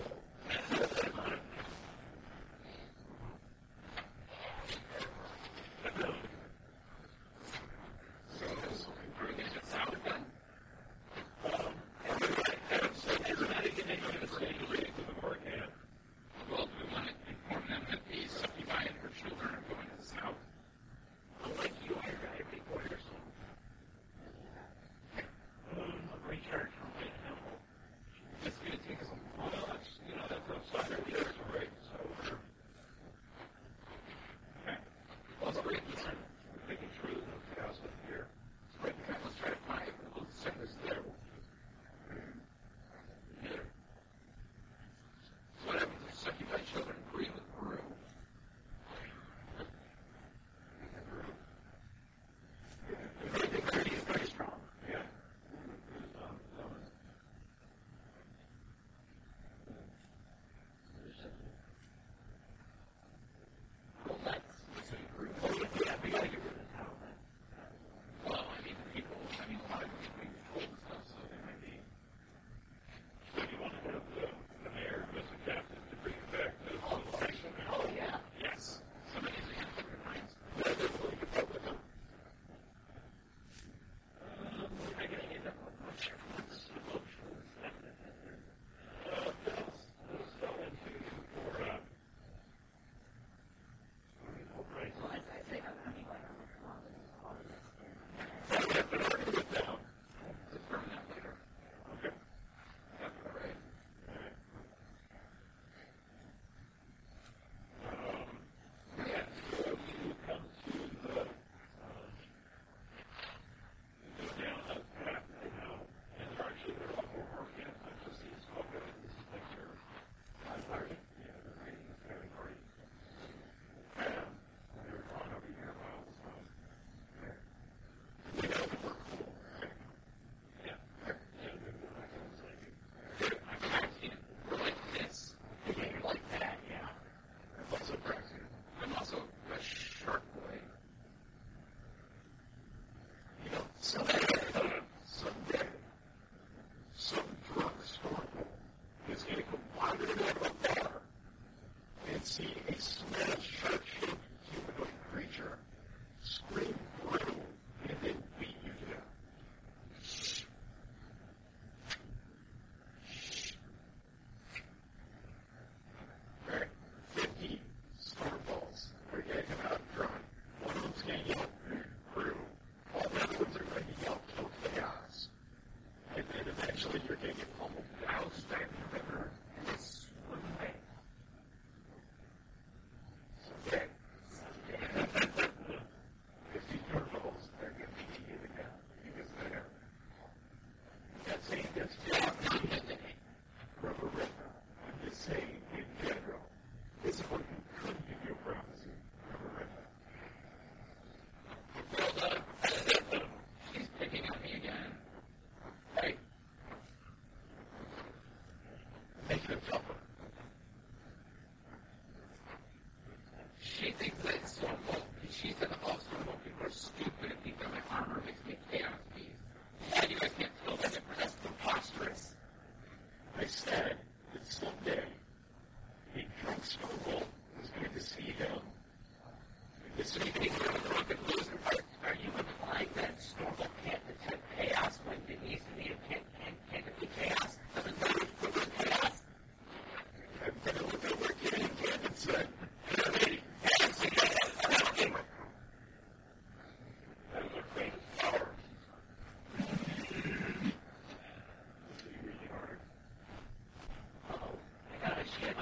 Make 209.49 209.59
it 209.59 210.02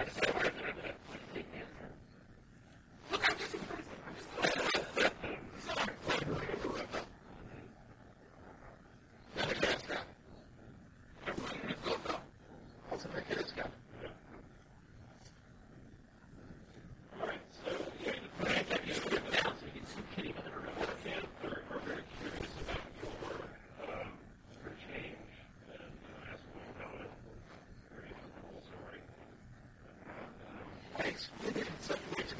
I 0.00 0.04
think. 0.04 0.29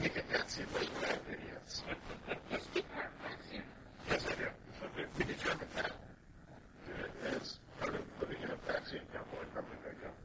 In 0.03 0.11
such 0.11 0.17
a 0.17 0.17
way 0.17 0.17
to 0.17 0.17
make 0.17 0.17
it 0.17 0.25
not 0.33 0.51
seem 0.51 0.67
like 0.75 1.01
bad 1.01 1.21
idiots. 1.29 1.83
You 2.51 2.59
speak 2.59 2.87
part 2.95 3.11
Mexican. 3.23 3.63
Yes, 4.09 4.25
I 4.27 4.35
do. 4.35 4.47
We 5.19 5.25
determined 5.25 5.71
that. 5.77 5.93
uh, 5.93 7.37
As 7.37 7.59
part 7.81 7.95
of 7.95 8.03
living 8.21 8.43
in 8.43 8.51
a 8.51 8.57
vaccine 8.67 9.05
cowboy 9.13 9.45
public 9.55 9.79
income. 9.89 10.17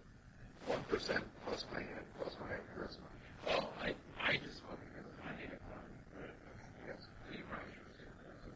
One 0.67 0.83
percent 0.89 1.23
plus 1.45 1.65
my 1.73 1.83
plus 2.19 2.35
my 2.39 2.55
charisma. 2.73 3.09
Oh, 3.49 3.67
I, 3.81 3.93
I 4.23 4.37
just 4.37 4.57
spoke 4.57 4.79
because 4.89 5.05
of 5.11 5.25
my 5.25 5.31
native 5.37 5.59
tongue. 5.69 5.93
Yes. 6.87 7.01
So 7.03 7.37
you 7.37 7.43
probably 7.49 7.71
should 7.75 7.85
have 7.85 7.99
said 7.99 8.15
that. 8.25 8.49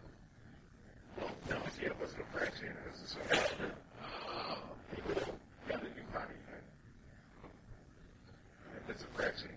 Well, 1.20 1.62
no, 1.62 1.70
see, 1.76 1.86
it 1.86 1.96
wasn't 2.00 2.24
a 2.24 2.40
vaccine. 2.40 2.74
It 2.74 2.88
was 2.90 3.00
a 3.04 3.08
solution. 3.14 3.72
People 4.96 5.14
don't 5.14 5.40
got 5.70 5.82
a 5.84 5.90
new 5.94 6.08
body 6.16 6.40
thing. 6.50 6.66
If 8.80 8.90
it's 8.90 9.04
a 9.04 9.12
vaccine. 9.22 9.54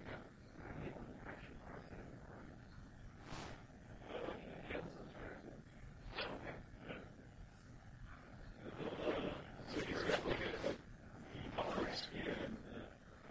So 9.75 9.81
he's 9.81 10.03
got 10.03 10.27
like 10.29 10.39
a 10.41 11.63
color 11.63 11.89
skin 11.95 12.57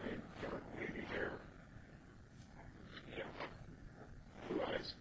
and 0.03 0.22
dark 0.42 0.64
wavy 0.80 1.06
hair. 1.14 1.32
Yeah. 3.18 3.24
Blue 4.50 4.61
eyes. 4.64 4.93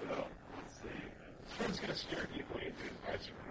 So, 0.00 0.26
let's 0.56 0.74
see. 1.78 1.83
This 1.94 2.04
one's 2.10 2.26
going 2.50 2.72
to 2.74 3.43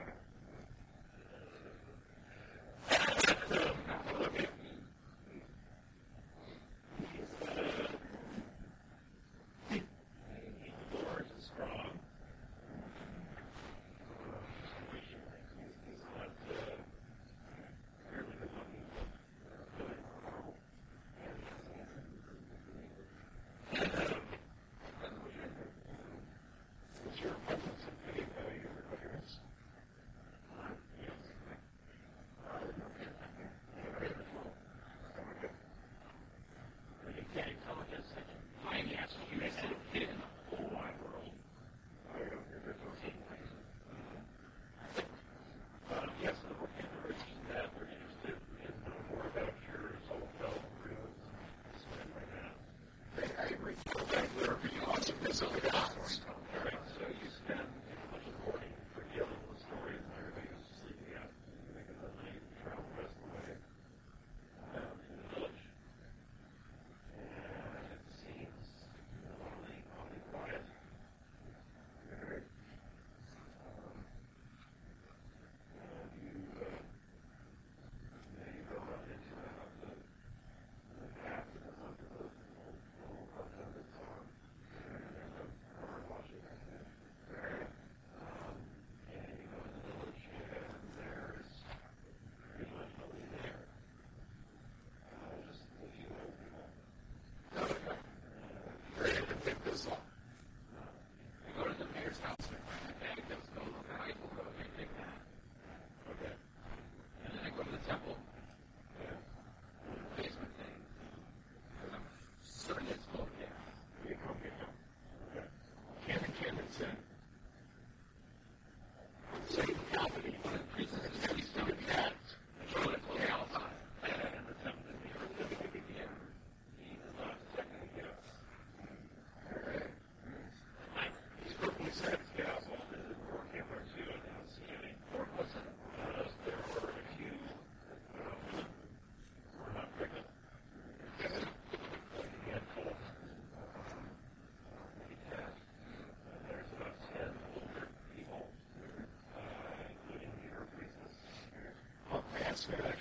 That's 152.54 152.66
good. 152.68 152.93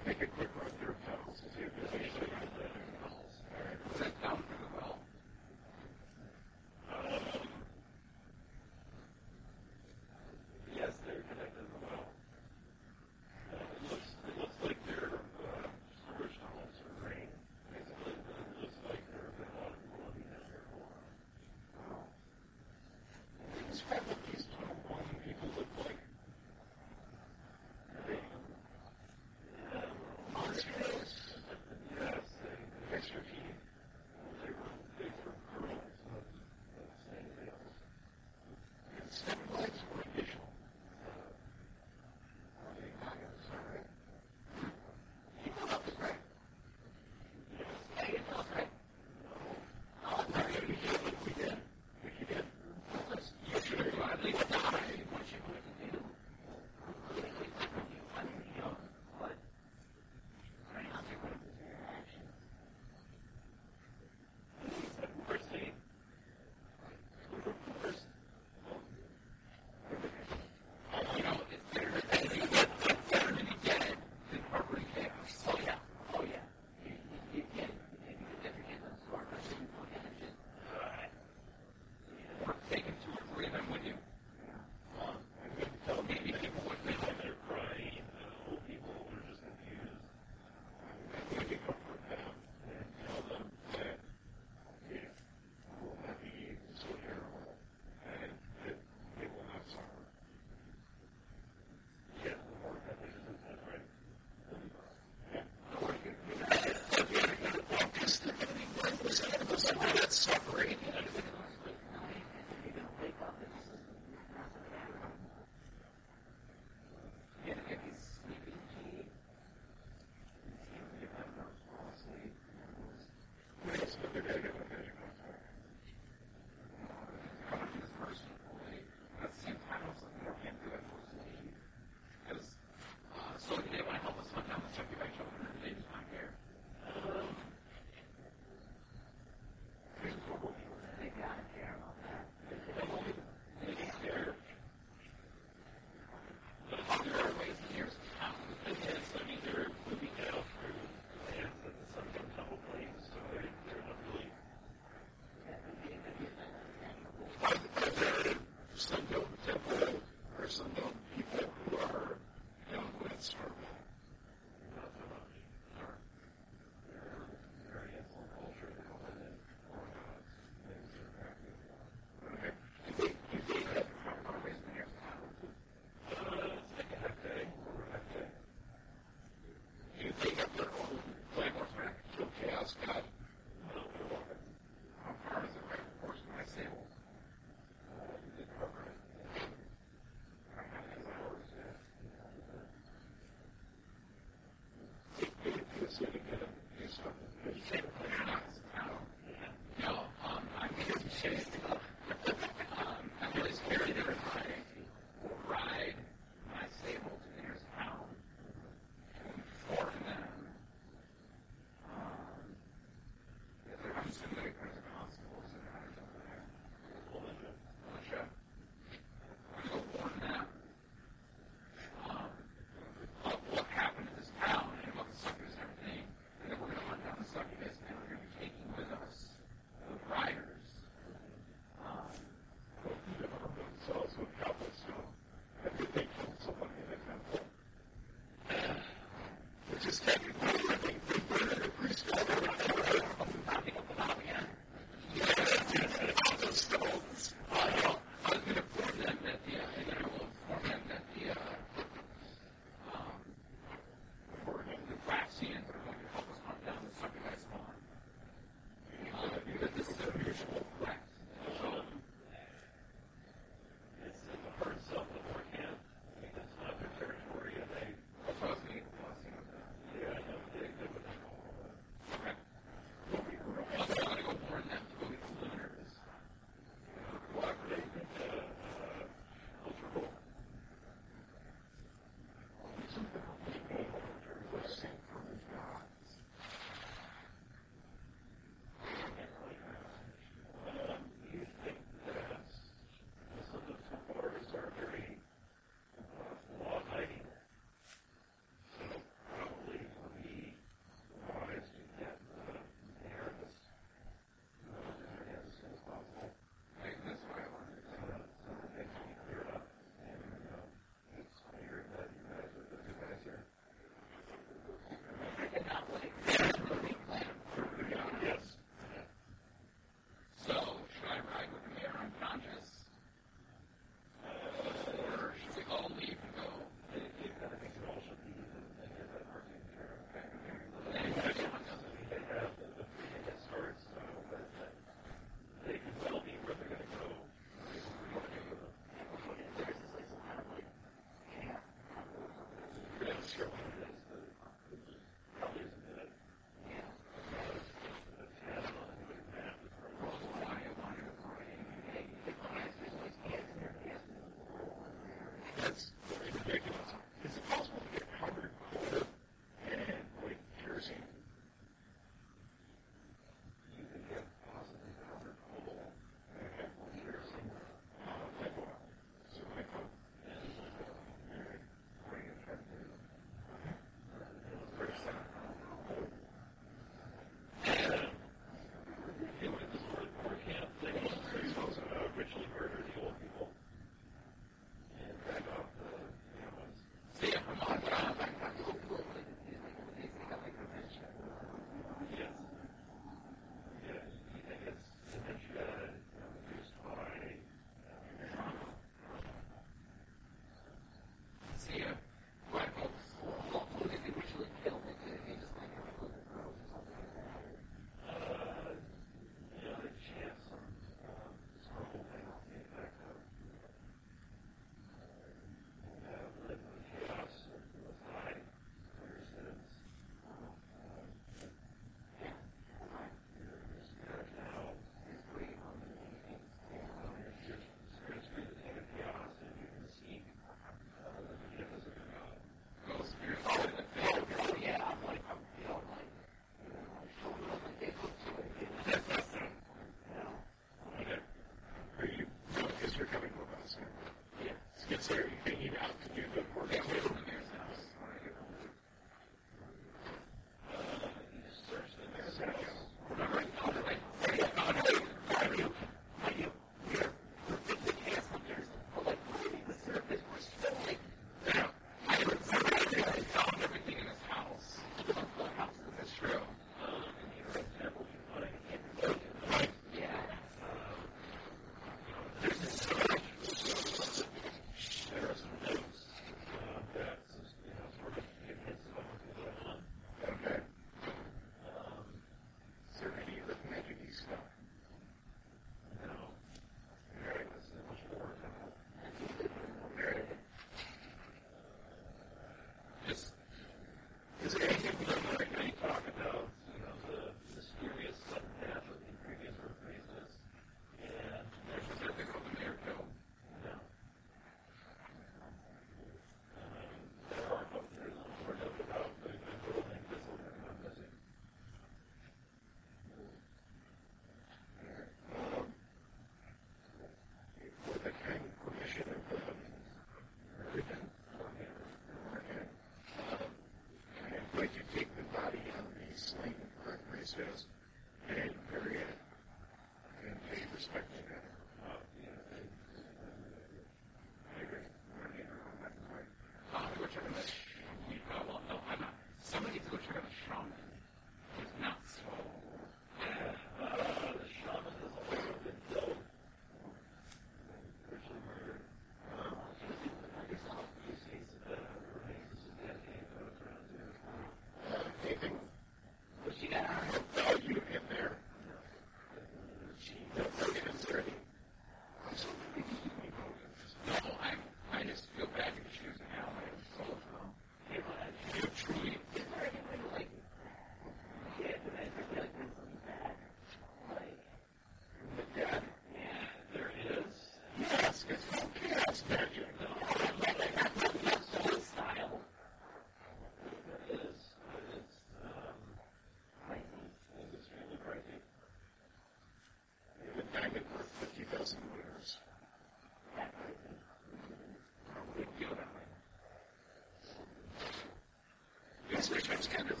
kind 599.67 599.89
of 599.91 600.00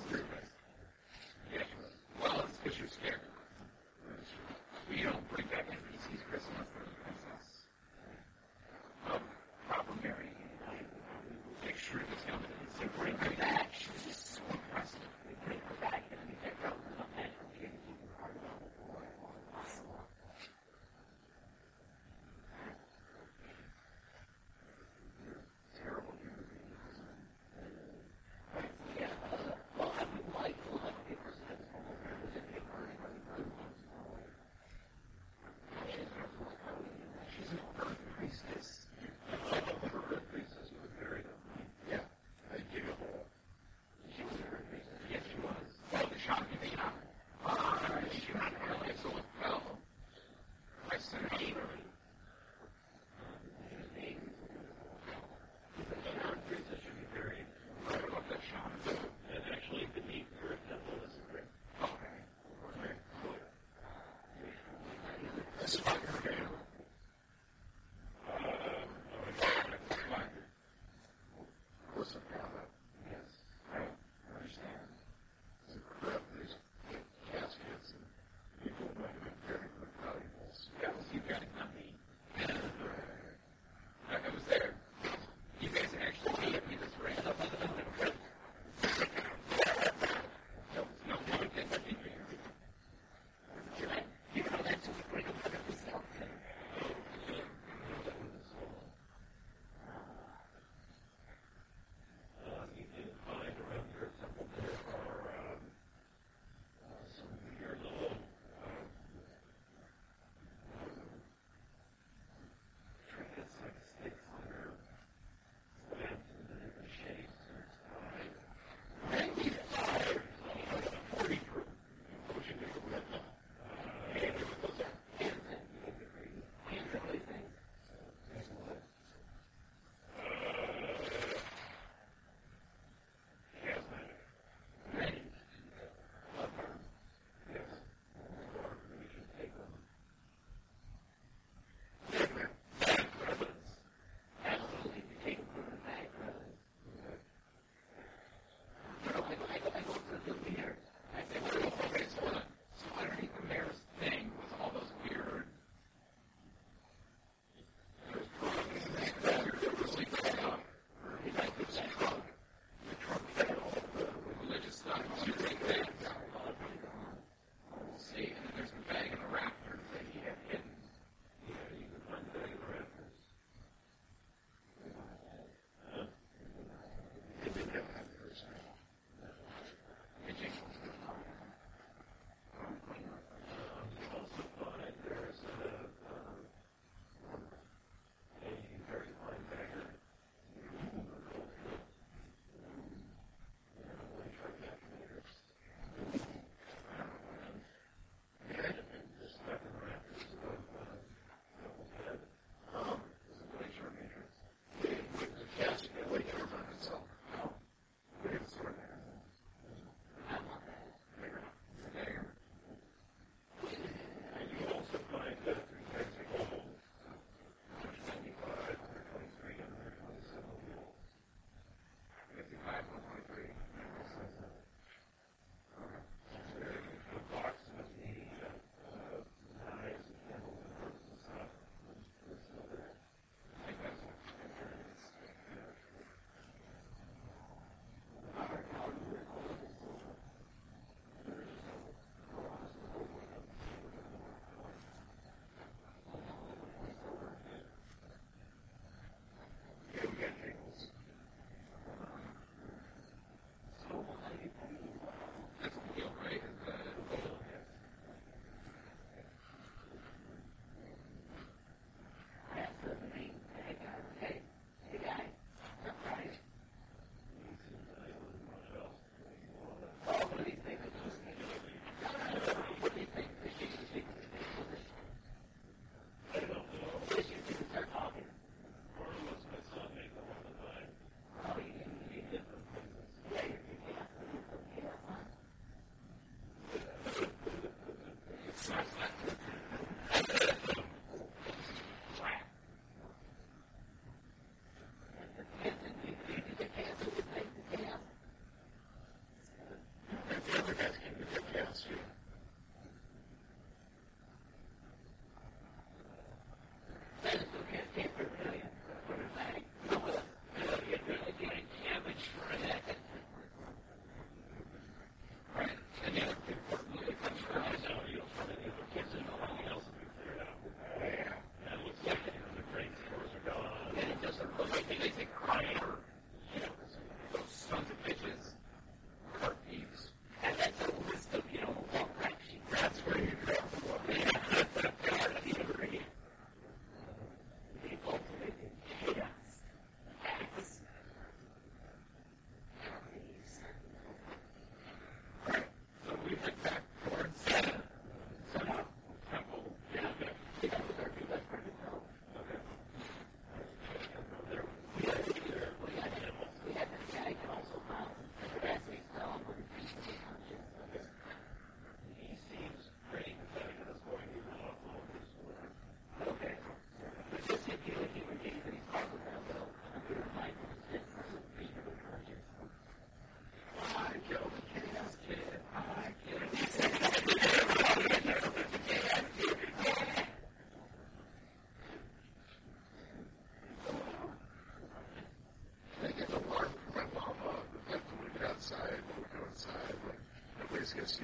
just 390.93 391.21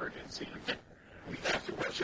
emergency. 0.00 0.46
We 1.28 1.36
have 1.44 1.64
to 1.66 1.72
rush 1.74 2.00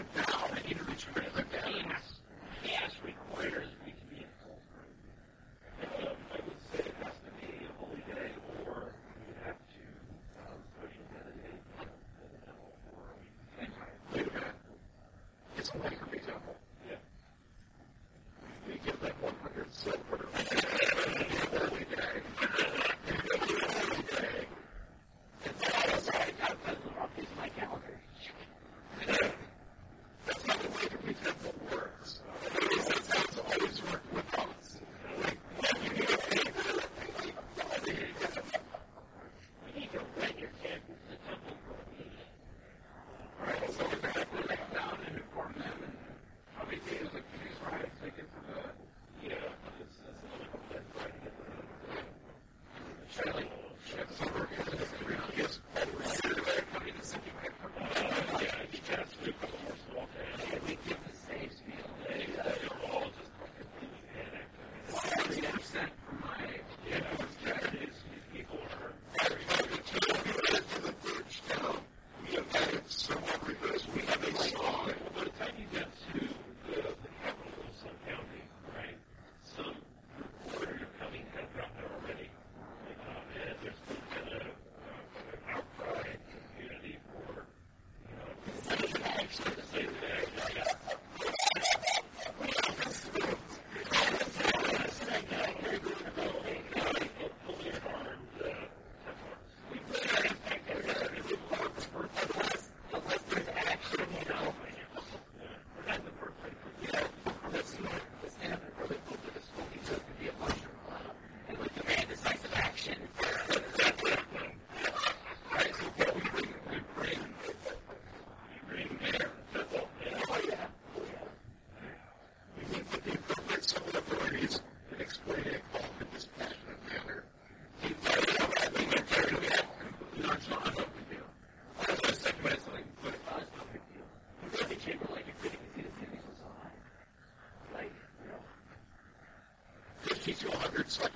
50 140.77 141.09
to 141.09 141.16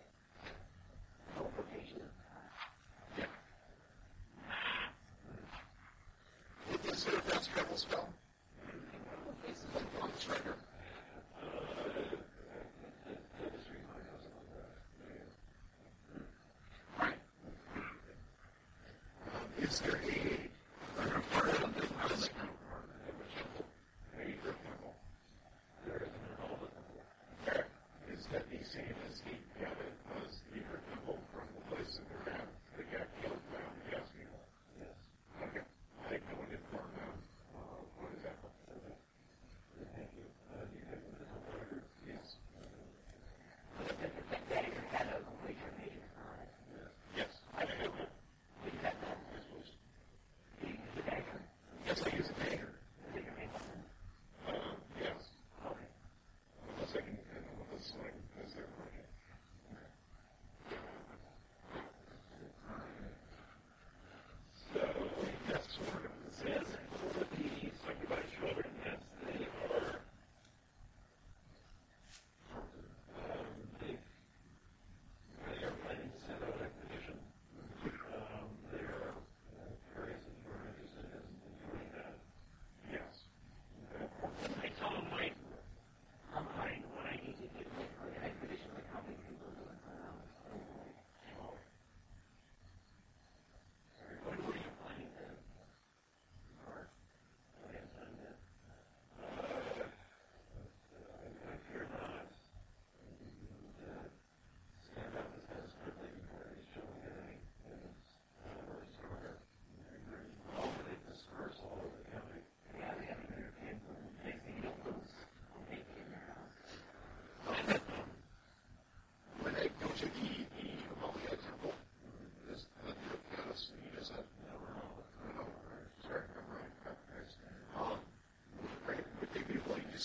Oscar. 19.83 20.10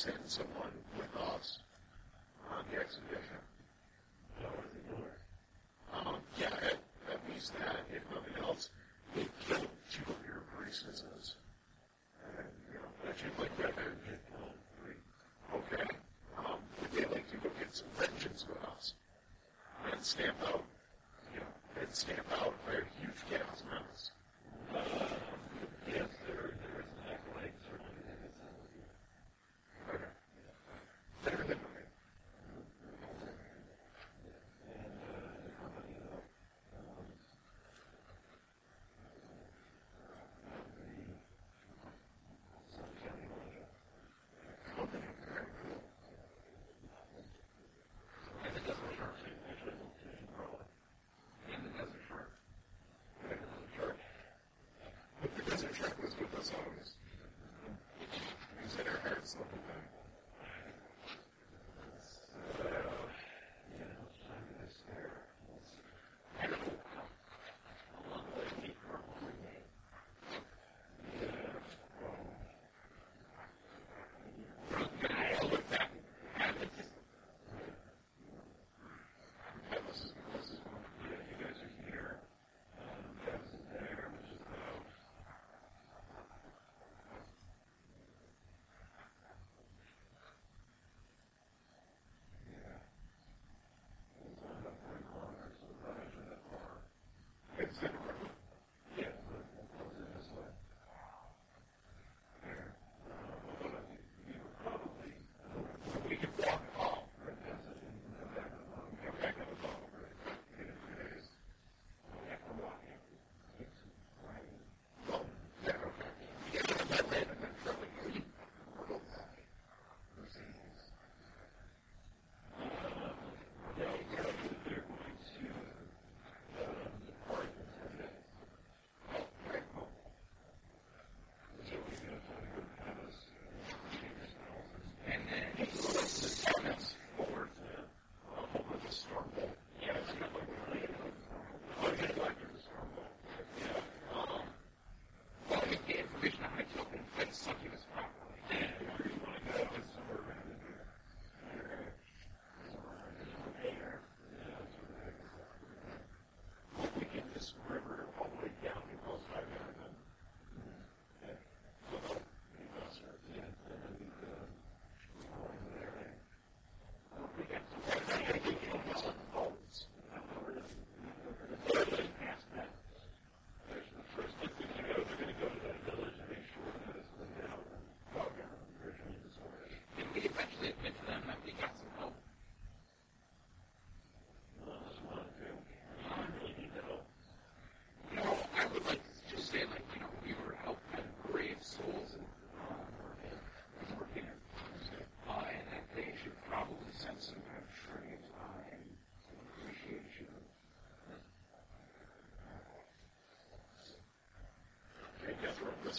send 0.06 0.22
someone 0.26 0.70
with 0.96 1.10
us 1.34 1.58
on 2.54 2.62
the 2.70 2.78
exhibition. 2.78 3.42
Dorothy 4.40 4.82
Miller. 4.86 5.18
Um, 5.92 6.22
yeah, 6.38 6.54
at, 6.62 6.78
at 7.10 7.20
least 7.28 7.52
that, 7.58 7.82
if 7.90 8.02
nothing 8.14 8.38
else, 8.40 8.70
it 9.16 9.26
killed 9.48 9.66
two 9.90 10.06
of 10.06 10.20
your 10.22 10.42
priestesses. 10.54 11.34
And, 12.22 12.46
you 12.70 12.78
know, 12.78 12.90
that 13.04 13.18
you'd 13.18 13.34
like 13.38 13.50
rather 13.58 13.82
than 13.82 13.98
get 14.06 14.22
killed 14.30 14.54
three. 14.78 15.00
Okay. 15.58 15.88
Um, 16.38 16.62
would 16.80 16.92
they 16.92 17.06
like 17.12 17.28
to 17.30 17.36
go 17.38 17.50
get 17.58 17.74
some 17.74 17.90
vengeance 17.98 18.46
with 18.46 18.62
us? 18.62 18.94
And 19.90 20.04
stamp 20.04 20.36
out, 20.46 20.64
you 21.34 21.40
know, 21.40 21.82
and 21.82 21.92
stamp 21.92 22.26
out 22.40 22.54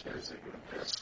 Yes, 0.04 0.97